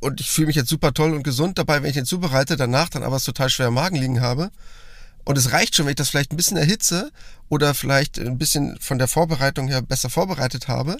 und 0.00 0.20
ich 0.20 0.30
fühle 0.30 0.48
mich 0.48 0.56
jetzt 0.56 0.68
super 0.68 0.92
toll 0.92 1.14
und 1.14 1.22
gesund 1.22 1.58
dabei, 1.58 1.82
wenn 1.82 1.88
ich 1.88 1.96
den 1.96 2.04
zubereite, 2.04 2.56
danach 2.56 2.88
dann 2.88 3.02
aber 3.02 3.18
so 3.18 3.32
total 3.32 3.50
schwer 3.50 3.68
im 3.68 3.74
Magen 3.74 3.96
liegen 3.96 4.20
habe. 4.20 4.50
Und 5.24 5.36
es 5.36 5.52
reicht 5.52 5.76
schon, 5.76 5.86
wenn 5.86 5.90
ich 5.90 5.96
das 5.96 6.08
vielleicht 6.10 6.32
ein 6.32 6.36
bisschen 6.36 6.56
erhitze 6.56 7.10
oder 7.48 7.74
vielleicht 7.74 8.18
ein 8.18 8.38
bisschen 8.38 8.78
von 8.80 8.98
der 8.98 9.08
Vorbereitung 9.08 9.68
her 9.68 9.82
besser 9.82 10.10
vorbereitet 10.10 10.68
habe. 10.68 10.96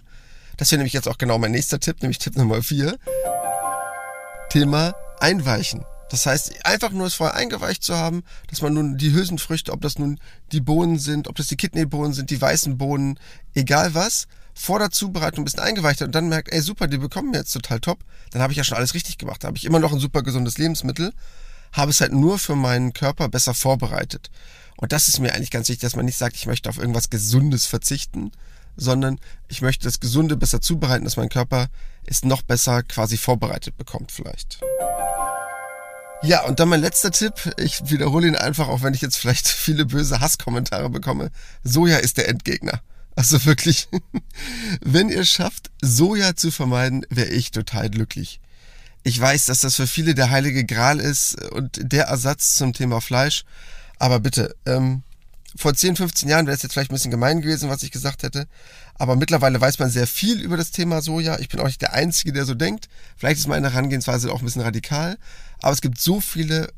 Das 0.57 0.71
wäre 0.71 0.79
nämlich 0.79 0.93
jetzt 0.93 1.09
auch 1.09 1.19
genau 1.19 1.39
mein 1.39 1.53
nächster 1.53 1.81
Tipp, 1.81 2.03
nämlich 2.03 2.19
Tipp 2.19 2.37
Nummer 2.37 2.63
4. 2.63 2.99
Thema 4.51 4.95
Einweichen. 5.21 5.85
Das 6.11 6.27
heißt, 6.27 6.65
einfach 6.65 6.91
nur 6.91 7.07
es 7.07 7.15
vorher 7.15 7.37
eingeweicht 7.37 7.83
zu 7.83 7.97
haben, 7.97 8.23
dass 8.49 8.63
man 8.63 8.73
nun 8.73 8.97
die 8.97 9.13
Hülsenfrüchte, 9.13 9.73
ob 9.73 9.83
das 9.83 9.99
nun 9.99 10.19
die 10.53 10.61
Bohnen 10.61 10.99
sind, 10.99 11.29
ob 11.29 11.37
das 11.37 11.49
die 11.49 11.57
Kidneybohnen 11.57 12.15
sind, 12.15 12.31
die 12.31 12.41
weißen 12.41 12.79
Bohnen, 12.79 13.19
egal 13.55 13.95
was, 13.95 14.27
vor 14.59 14.79
der 14.79 14.91
Zubereitung 14.91 15.43
ein 15.43 15.45
bisschen 15.45 15.61
eingeweicht 15.61 16.01
hat 16.01 16.09
und 16.09 16.15
dann 16.15 16.29
merkt, 16.29 16.53
ey 16.53 16.61
super, 16.61 16.87
die 16.87 16.99
bekommen 16.99 17.33
jetzt 17.33 17.53
total 17.53 17.81
top, 17.81 17.99
dann 18.33 18.43
habe 18.43 18.53
ich 18.53 18.57
ja 18.57 18.65
schon 18.65 18.77
alles 18.77 18.95
richtig 18.95 19.19
gemacht. 19.19 19.43
Da 19.43 19.49
habe 19.49 19.57
ich 19.57 19.65
immer 19.65 19.79
noch 19.79 19.93
ein 19.93 20.01
super 20.01 20.23
gesundes 20.23 20.59
Lebensmittel 20.59 21.13
habe 21.73 21.91
es 21.91 22.01
halt 22.01 22.13
nur 22.13 22.39
für 22.39 22.57
meinen 22.57 22.93
Körper 22.93 23.29
besser 23.29 23.55
vorbereitet. 23.55 24.31
Und 24.77 24.93
das 24.93 25.09
ist 25.09 25.19
mir 25.19 25.35
eigentlich 25.35 25.51
ganz 25.51 25.69
wichtig, 25.69 25.83
dass 25.83 25.97
man 25.97 26.05
nicht 26.05 26.19
sagt, 26.19 26.37
ich 26.37 26.47
möchte 26.47 26.69
auf 26.69 26.79
irgendwas 26.79 27.11
Gesundes 27.11 27.67
verzichten, 27.67 28.33
sondern 28.77 29.19
ich 29.49 29.61
möchte 29.61 29.85
das 29.85 30.01
Gesunde 30.01 30.37
besser 30.37 30.61
zubereiten, 30.61 31.05
dass 31.05 31.17
mein 31.17 31.29
Körper 31.29 31.69
es 32.05 32.25
noch 32.25 32.43
besser 32.43 32.83
quasi 32.83 33.17
vorbereitet 33.17 33.77
bekommt 33.77 34.13
vielleicht. 34.13 34.61
Ja, 36.23 36.45
und 36.45 36.59
dann 36.59 36.69
mein 36.69 36.81
letzter 36.81 37.11
Tipp. 37.11 37.35
Ich 37.59 37.91
wiederhole 37.91 38.27
ihn 38.27 38.37
einfach, 38.37 38.69
auch 38.69 38.83
wenn 38.83 38.95
ich 38.95 39.03
jetzt 39.03 39.17
vielleicht 39.17 39.47
viele 39.49 39.85
böse 39.85 40.21
Hasskommentare 40.21 40.91
bekomme. 40.91 41.31
Soja 41.63 41.99
ist 41.99 42.17
der 42.17 42.29
Endgegner. 42.29 42.81
Also 43.19 43.45
wirklich, 43.47 43.89
wenn 44.81 45.09
ihr 45.09 45.25
schafft, 45.25 45.73
Soja 45.83 46.37
zu 46.37 46.53
vermeiden, 46.53 47.05
wäre 47.11 47.31
ich 47.31 47.51
total 47.51 47.91
glücklich. 47.91 48.39
Ich 49.03 49.21
weiß, 49.21 49.47
dass 49.47 49.59
das 49.59 49.75
für 49.75 49.89
viele 49.89 50.15
der 50.15 50.31
heilige 50.31 50.65
Gral 50.65 51.01
ist 51.01 51.35
und 51.51 51.81
der 51.81 52.05
Ersatz 52.05 52.55
zum 52.55 52.75
Thema 52.75 53.01
Fleisch. 53.01 53.45
Aber 53.99 54.21
bitte, 54.21 54.55
ähm, 54.67 55.03
vor 55.57 55.75
10, 55.75 55.97
15 55.97 56.29
Jahren 56.29 56.47
wäre 56.47 56.55
es 56.55 56.63
jetzt 56.63 56.75
vielleicht 56.75 56.93
ein 56.93 56.95
bisschen 56.95 57.11
gemein 57.11 57.41
gewesen, 57.41 57.69
was 57.69 57.83
ich 57.83 57.91
gesagt 57.91 58.23
hätte. 58.23 58.47
Aber 58.95 59.17
mittlerweile 59.17 59.61
weiß 59.61 59.81
man 59.81 59.91
sehr 59.91 60.07
viel 60.07 60.41
über 60.41 60.57
das 60.57 60.71
Thema 60.71 61.03
Soja. 61.03 61.41
Ich 61.41 61.49
bin 61.49 61.59
auch 61.59 61.67
nicht 61.67 61.83
der 61.83 61.95
Einzige, 61.95 62.33
der 62.33 62.45
so 62.45 62.55
denkt. 62.55 62.89
Vielleicht 63.17 63.41
ist 63.41 63.49
meine 63.49 63.73
Herangehensweise 63.73 64.31
auch 64.31 64.39
ein 64.39 64.45
bisschen 64.45 64.63
radikal. 64.63 65.19
Aber 65.61 65.73
es 65.73 65.81
gibt 65.81 66.01
so 66.01 66.21
viele 66.21 66.73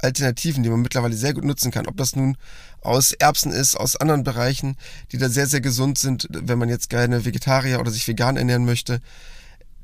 Fleischalternativen, 0.00 0.62
die 0.62 0.70
man 0.70 0.80
mittlerweile 0.80 1.14
sehr 1.14 1.34
gut 1.34 1.44
nutzen 1.44 1.70
kann. 1.70 1.86
Ob 1.86 1.96
das 1.96 2.16
nun 2.16 2.36
aus 2.80 3.12
Erbsen 3.12 3.52
ist, 3.52 3.76
aus 3.76 3.96
anderen 3.96 4.24
Bereichen, 4.24 4.76
die 5.12 5.18
da 5.18 5.28
sehr, 5.28 5.46
sehr 5.46 5.60
gesund 5.60 5.98
sind, 5.98 6.26
wenn 6.30 6.58
man 6.58 6.68
jetzt 6.68 6.90
gerne 6.90 7.24
Vegetarier 7.24 7.80
oder 7.80 7.90
sich 7.90 8.06
vegan 8.08 8.36
ernähren 8.36 8.64
möchte. 8.64 9.00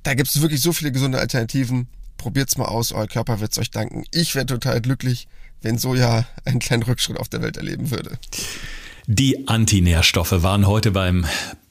Da 0.03 0.15
gibt 0.15 0.29
es 0.29 0.41
wirklich 0.41 0.61
so 0.61 0.73
viele 0.73 0.93
gesunde 0.93 1.19
Alternativen. 1.19 1.89
Probiert's 2.17 2.57
mal 2.57 2.67
aus, 2.67 2.93
euer 2.93 3.07
Körper 3.07 3.41
wird's 3.41 3.59
euch 3.59 3.71
danken. 3.71 4.05
Ich 4.13 4.35
wäre 4.35 4.47
total 4.47 4.81
glücklich, 4.81 5.29
wenn 5.63 5.79
Soja 5.79 6.27
einen 6.45 6.61
kleinen 6.61 6.83
Rückschritt 6.83 7.19
auf 7.19 7.29
der 7.29 7.43
Welt 7.43 7.57
erleben 7.57 7.91
würde. 7.91 8.19
Die 9.07 9.47
Antinährstoffe 9.47 10.43
waren 10.43 10.67
heute 10.67 10.91
beim 10.91 11.27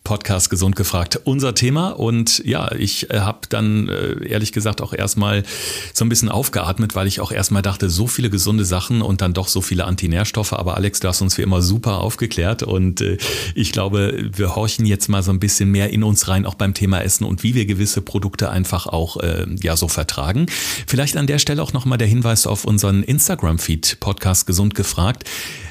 Podcast 0.05 0.49
Gesund 0.51 0.75
gefragt 0.77 1.19
unser 1.25 1.55
Thema. 1.55 1.89
Und 1.89 2.41
ja, 2.45 2.71
ich 2.71 3.09
äh, 3.09 3.19
habe 3.19 3.39
dann 3.49 3.89
äh, 3.89 4.25
ehrlich 4.27 4.53
gesagt 4.53 4.81
auch 4.81 4.93
erstmal 4.93 5.43
so 5.93 6.05
ein 6.05 6.09
bisschen 6.09 6.29
aufgeatmet, 6.29 6.95
weil 6.95 7.07
ich 7.07 7.19
auch 7.19 7.31
erstmal 7.31 7.63
dachte, 7.63 7.89
so 7.89 8.07
viele 8.07 8.29
gesunde 8.29 8.63
Sachen 8.63 9.01
und 9.01 9.21
dann 9.21 9.33
doch 9.33 9.49
so 9.49 9.61
viele 9.61 9.83
Antinährstoffe. 9.83 10.53
Aber 10.53 10.77
Alex, 10.77 11.01
du 11.01 11.09
hast 11.09 11.21
uns 11.21 11.37
wie 11.37 11.41
immer 11.41 11.61
super 11.61 11.99
aufgeklärt 11.99 12.63
und 12.63 13.01
äh, 13.01 13.17
ich 13.55 13.71
glaube, 13.71 14.29
wir 14.31 14.55
horchen 14.55 14.85
jetzt 14.85 15.09
mal 15.09 15.23
so 15.23 15.31
ein 15.31 15.39
bisschen 15.39 15.71
mehr 15.71 15.89
in 15.89 16.03
uns 16.03 16.27
rein, 16.27 16.45
auch 16.45 16.55
beim 16.55 16.75
Thema 16.75 17.01
Essen 17.01 17.25
und 17.25 17.43
wie 17.43 17.55
wir 17.55 17.65
gewisse 17.65 18.01
Produkte 18.01 18.51
einfach 18.51 18.85
auch 18.85 19.17
äh, 19.17 19.47
ja 19.61 19.75
so 19.75 19.87
vertragen. 19.87 20.45
Vielleicht 20.85 21.17
an 21.17 21.25
der 21.25 21.39
Stelle 21.39 21.63
auch 21.63 21.73
nochmal 21.73 21.97
der 21.97 22.07
Hinweis 22.07 22.45
auf 22.45 22.63
unseren 22.63 23.01
Instagram-Feed, 23.01 23.97
Podcast 23.99 24.45
Gesund 24.45 24.75
gefragt. 24.75 25.23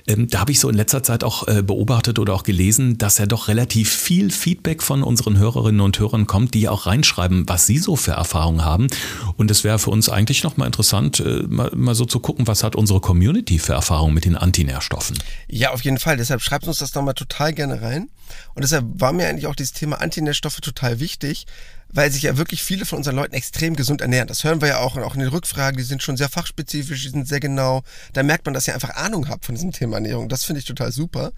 Ähm, 0.08 0.28
da 0.28 0.40
habe 0.40 0.50
ich 0.50 0.58
so 0.58 0.68
in 0.68 0.74
letzter 0.74 1.02
Zeit 1.02 1.22
auch 1.22 1.44
beobachtet 1.62 2.18
oder 2.18 2.34
auch 2.34 2.42
gelesen, 2.42 2.98
dass 2.98 3.18
ja 3.18 3.26
doch 3.26 3.48
relativ 3.48 3.90
viel 3.90 4.23
Feedback 4.30 4.82
von 4.82 5.02
unseren 5.02 5.38
Hörerinnen 5.38 5.80
und 5.80 5.98
Hörern 5.98 6.26
kommt, 6.26 6.54
die 6.54 6.68
auch 6.68 6.86
reinschreiben, 6.86 7.48
was 7.48 7.66
sie 7.66 7.78
so 7.78 7.96
für 7.96 8.12
Erfahrungen 8.12 8.64
haben. 8.64 8.88
Und 9.36 9.50
es 9.50 9.64
wäre 9.64 9.78
für 9.78 9.90
uns 9.90 10.08
eigentlich 10.08 10.42
nochmal 10.42 10.66
interessant, 10.66 11.20
äh, 11.20 11.42
mal, 11.48 11.70
mal 11.74 11.94
so 11.94 12.04
zu 12.04 12.20
gucken, 12.20 12.46
was 12.46 12.62
hat 12.62 12.76
unsere 12.76 13.00
Community 13.00 13.58
für 13.58 13.72
Erfahrungen 13.74 14.14
mit 14.14 14.24
den 14.24 14.36
Antinährstoffen. 14.36 15.18
Ja, 15.48 15.70
auf 15.72 15.82
jeden 15.82 15.98
Fall. 15.98 16.16
Deshalb 16.16 16.42
schreibt 16.42 16.66
uns 16.66 16.78
das 16.78 16.94
nochmal 16.94 17.14
total 17.14 17.52
gerne 17.52 17.82
rein. 17.82 18.08
Und 18.54 18.62
deshalb 18.62 18.84
war 18.94 19.12
mir 19.12 19.28
eigentlich 19.28 19.46
auch 19.46 19.54
dieses 19.54 19.72
Thema 19.72 20.00
Antinährstoffe 20.00 20.60
total 20.60 21.00
wichtig, 21.00 21.46
weil 21.88 22.10
sich 22.10 22.22
ja 22.22 22.36
wirklich 22.36 22.62
viele 22.62 22.86
von 22.86 22.98
unseren 22.98 23.16
Leuten 23.16 23.34
extrem 23.34 23.76
gesund 23.76 24.00
ernähren. 24.00 24.26
Das 24.26 24.42
hören 24.44 24.60
wir 24.60 24.68
ja 24.68 24.78
auch, 24.78 24.96
auch 24.96 25.14
in 25.14 25.20
den 25.20 25.28
Rückfragen, 25.28 25.76
die 25.76 25.84
sind 25.84 26.02
schon 26.02 26.16
sehr 26.16 26.28
fachspezifisch, 26.28 27.02
die 27.02 27.10
sind 27.10 27.28
sehr 27.28 27.40
genau. 27.40 27.82
Da 28.12 28.22
merkt 28.22 28.46
man, 28.46 28.54
dass 28.54 28.66
ihr 28.66 28.74
einfach 28.74 28.96
Ahnung 28.96 29.28
habt 29.28 29.44
von 29.44 29.54
diesem 29.54 29.72
Thema 29.72 29.96
Ernährung. 29.96 30.28
Das 30.28 30.44
finde 30.44 30.60
ich 30.60 30.66
total 30.66 30.90
super. 30.90 31.32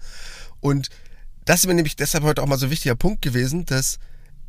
Und 0.59 0.89
das 1.47 1.61
ist 1.61 1.67
mir 1.67 1.73
nämlich 1.73 1.95
deshalb 1.95 2.23
heute 2.23 2.43
auch 2.43 2.47
mal 2.47 2.57
so 2.57 2.67
ein 2.67 2.71
wichtiger 2.71 2.95
Punkt 2.95 3.21
gewesen, 3.21 3.65
dass 3.65 3.99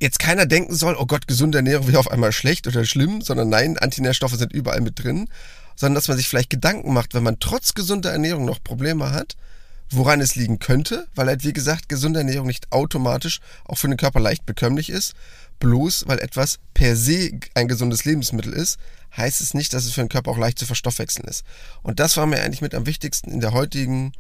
jetzt 0.01 0.19
keiner 0.19 0.47
denken 0.47 0.75
soll, 0.75 0.97
oh 0.99 1.07
Gott, 1.07 1.29
gesunde 1.29 1.59
Ernährung 1.59 1.87
wäre 1.87 1.99
auf 2.01 2.11
einmal 2.11 2.33
schlecht 2.33 2.67
oder 2.67 2.85
schlimm, 2.85 3.23
sondern 3.23 3.49
nein, 3.49 3.79
Antinährstoffe 3.79 4.35
sind 4.35 4.53
überall 4.53 4.81
mit 4.81 5.03
drin, 5.03 5.29
sondern 5.77 5.95
dass 5.95 6.09
man 6.09 6.17
sich 6.17 6.29
vielleicht 6.29 6.51
Gedanken 6.51 6.93
macht, 6.93 7.15
wenn 7.15 7.23
man 7.23 7.39
trotz 7.39 7.75
gesunder 7.75 8.11
Ernährung 8.11 8.45
noch 8.45 8.63
Probleme 8.63 9.13
hat, 9.13 9.37
woran 9.91 10.21
es 10.21 10.35
liegen 10.35 10.59
könnte, 10.59 11.07
weil 11.15 11.29
halt 11.29 11.45
wie 11.45 11.53
gesagt 11.53 11.89
gesunde 11.89 12.19
Ernährung 12.19 12.49
nicht 12.49 12.73
automatisch 12.73 13.41
auch 13.65 13.79
für 13.79 13.89
den 13.89 13.97
Körper 13.97 14.21
leicht 14.21 14.45
bekömmlich 14.45 14.91
ist. 14.91 15.15
Bloß 15.61 16.05
weil 16.07 16.19
etwas 16.21 16.59
per 16.75 16.95
se 16.95 17.31
ein 17.55 17.69
gesundes 17.69 18.05
Lebensmittel 18.05 18.53
ist, 18.53 18.79
heißt 19.17 19.41
es 19.41 19.55
nicht, 19.55 19.73
dass 19.73 19.85
es 19.85 19.93
für 19.93 20.03
den 20.03 20.09
Körper 20.09 20.31
auch 20.31 20.39
leicht 20.39 20.59
zu 20.59 20.67
verstoffwechseln 20.67 21.27
ist. 21.27 21.45
Und 21.83 22.01
das 22.01 22.17
war 22.17 22.27
mir 22.27 22.43
eigentlich 22.43 22.61
mit 22.61 22.75
am 22.75 22.87
wichtigsten 22.87 23.31
in 23.31 23.41
der 23.41 23.53
heutigen 23.53 24.13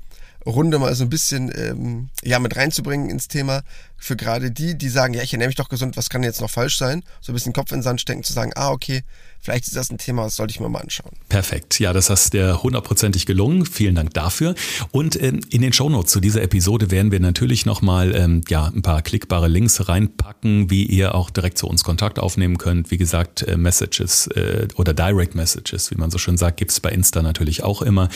Runde 0.49 0.79
mal 0.79 0.95
so 0.95 1.05
ein 1.05 1.11
bisschen 1.11 1.53
ähm, 1.55 2.09
ja 2.25 2.39
mit 2.39 2.57
reinzubringen 2.57 3.11
ins 3.11 3.29
Thema 3.29 3.63
für 3.99 4.17
gerade 4.17 4.51
die, 4.51 4.79
die 4.79 4.89
sagen, 4.89 5.13
ja, 5.13 5.23
ich 5.23 5.33
ernähre 5.33 5.49
mich 5.49 5.57
doch 5.57 5.69
gesund, 5.69 5.97
was 5.97 6.09
kann 6.09 6.23
jetzt 6.23 6.41
noch 6.41 6.51
falsch 6.51 6.79
sein? 6.79 7.03
So 7.21 7.33
ein 7.33 7.35
bisschen 7.35 7.53
Kopf 7.53 7.73
in 7.73 7.79
den 7.79 7.83
Sand 7.83 8.01
stecken, 8.01 8.23
zu 8.23 8.33
sagen, 8.33 8.53
ah, 8.55 8.71
okay, 8.71 9.03
vielleicht 9.41 9.67
ist 9.67 9.77
das 9.77 9.91
ein 9.91 9.99
Thema, 9.99 10.25
das 10.25 10.37
sollte 10.37 10.53
ich 10.53 10.61
mir 10.61 10.69
mal 10.69 10.81
anschauen. 10.81 11.11
Perfekt. 11.29 11.81
Ja, 11.81 11.93
das 11.93 12.09
hast 12.09 12.33
dir 12.33 12.63
hundertprozentig 12.63 13.27
gelungen. 13.27 13.67
Vielen 13.67 13.97
Dank 13.97 14.15
dafür. 14.15 14.55
Und 14.93 15.21
ähm, 15.21 15.41
in 15.51 15.63
den 15.63 15.73
Shownotes 15.73 16.13
zu 16.13 16.21
dieser 16.21 16.43
Episode 16.43 16.93
werden 16.93 17.11
wir 17.11 17.19
natürlich 17.21 17.67
nochmal 17.67 18.15
ähm, 18.15 18.43
ja, 18.49 18.67
ein 18.67 18.83
paar 18.83 19.03
klickbare 19.03 19.49
Links 19.49 19.89
reinpacken, 19.89 20.71
wie 20.71 20.85
ihr 20.85 21.15
auch 21.15 21.31
direkt 21.31 21.59
zu 21.59 21.67
uns 21.67 21.83
Kontakt 21.83 22.21
aufnehmen 22.21 22.57
könnt. 22.57 22.93
Wie 22.93 22.99
gesagt, 22.99 23.43
äh, 23.43 23.57
Messages 23.57 24.29
äh, 24.29 24.69
oder 24.77 24.95
Direct 24.95 25.35
Messages, 25.35 25.91
wie 25.91 25.97
man 25.97 26.13
so 26.13 26.19
schön 26.19 26.37
sagt, 26.37 26.59
gibt's 26.59 26.79
bei 26.79 26.91
Insta 26.91 27.21
natürlich 27.23 27.65
auch 27.65 27.83
immer. 27.83 28.09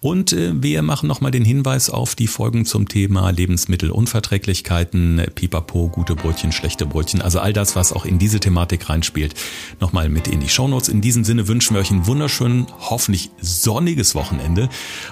Und 0.00 0.32
äh, 0.32 0.52
wir 0.60 0.82
machen 0.82 1.06
nochmal 1.06 1.30
den 1.30 1.44
Hinweis 1.44 1.90
auf 1.90 2.16
die 2.16 2.26
Folgen 2.26 2.64
zum 2.64 2.88
Thema 2.88 3.30
Lebensmittelunverträglichkeiten 3.30 5.27
Pipapo, 5.30 5.88
gute 5.88 6.14
Brötchen, 6.14 6.52
schlechte 6.52 6.86
Brötchen, 6.86 7.22
also 7.22 7.40
all 7.40 7.52
das, 7.52 7.76
was 7.76 7.92
auch 7.92 8.04
in 8.04 8.18
diese 8.18 8.40
Thematik 8.40 8.88
reinspielt, 8.88 9.34
nochmal 9.80 10.08
mit 10.08 10.28
in 10.28 10.40
die 10.40 10.48
Shownotes. 10.48 10.88
In 10.88 11.00
diesem 11.00 11.24
Sinne 11.24 11.48
wünschen 11.48 11.74
wir 11.74 11.80
euch 11.80 11.90
ein 11.90 12.06
wunderschön, 12.06 12.66
hoffentlich 12.78 13.30
sonniges 13.40 14.14
Wochenende 14.14 14.68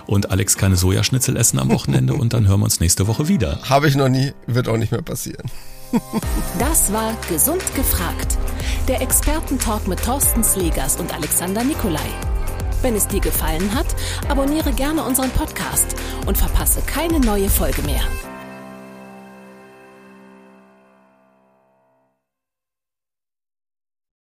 und 0.07 0.31
Alex 0.31 0.57
keine 0.57 0.77
Sojaschnitzel 0.77 1.37
essen 1.37 1.59
am 1.59 1.71
Wochenende 1.71 2.15
und 2.15 2.33
dann 2.33 2.47
hören 2.49 2.61
wir 2.61 2.65
uns 2.65 2.81
nächste 2.81 3.07
Woche 3.07 3.29
wieder. 3.29 3.61
Habe 3.69 3.89
ich 3.89 3.97
noch 3.97 4.09
nie, 4.09 4.33
wird 4.47 4.69
auch 4.69 4.77
nicht 4.77 4.93
mehr 4.93 5.03
passieren. 5.03 5.51
Das 6.59 6.93
war 6.93 7.15
Gesund 7.29 7.63
gefragt. 7.75 8.39
Der 8.89 9.01
Expertentalk 9.03 9.87
mit 9.87 10.03
Thorsten 10.03 10.43
Slegers 10.43 10.97
und 10.97 11.15
Alexander 11.15 11.65
Nikolai. 11.65 12.09
Wenn 12.83 12.95
es 12.95 13.07
dir 13.07 13.21
gefallen 13.21 13.75
hat, 13.75 13.87
abonniere 14.29 14.73
gerne 14.73 15.05
unseren 15.05 15.31
Podcast 15.31 15.97
und 16.27 16.37
verpasse 16.37 16.83
keine 16.83 17.21
neue 17.21 17.49
Folge 17.49 17.83
mehr. 17.83 18.03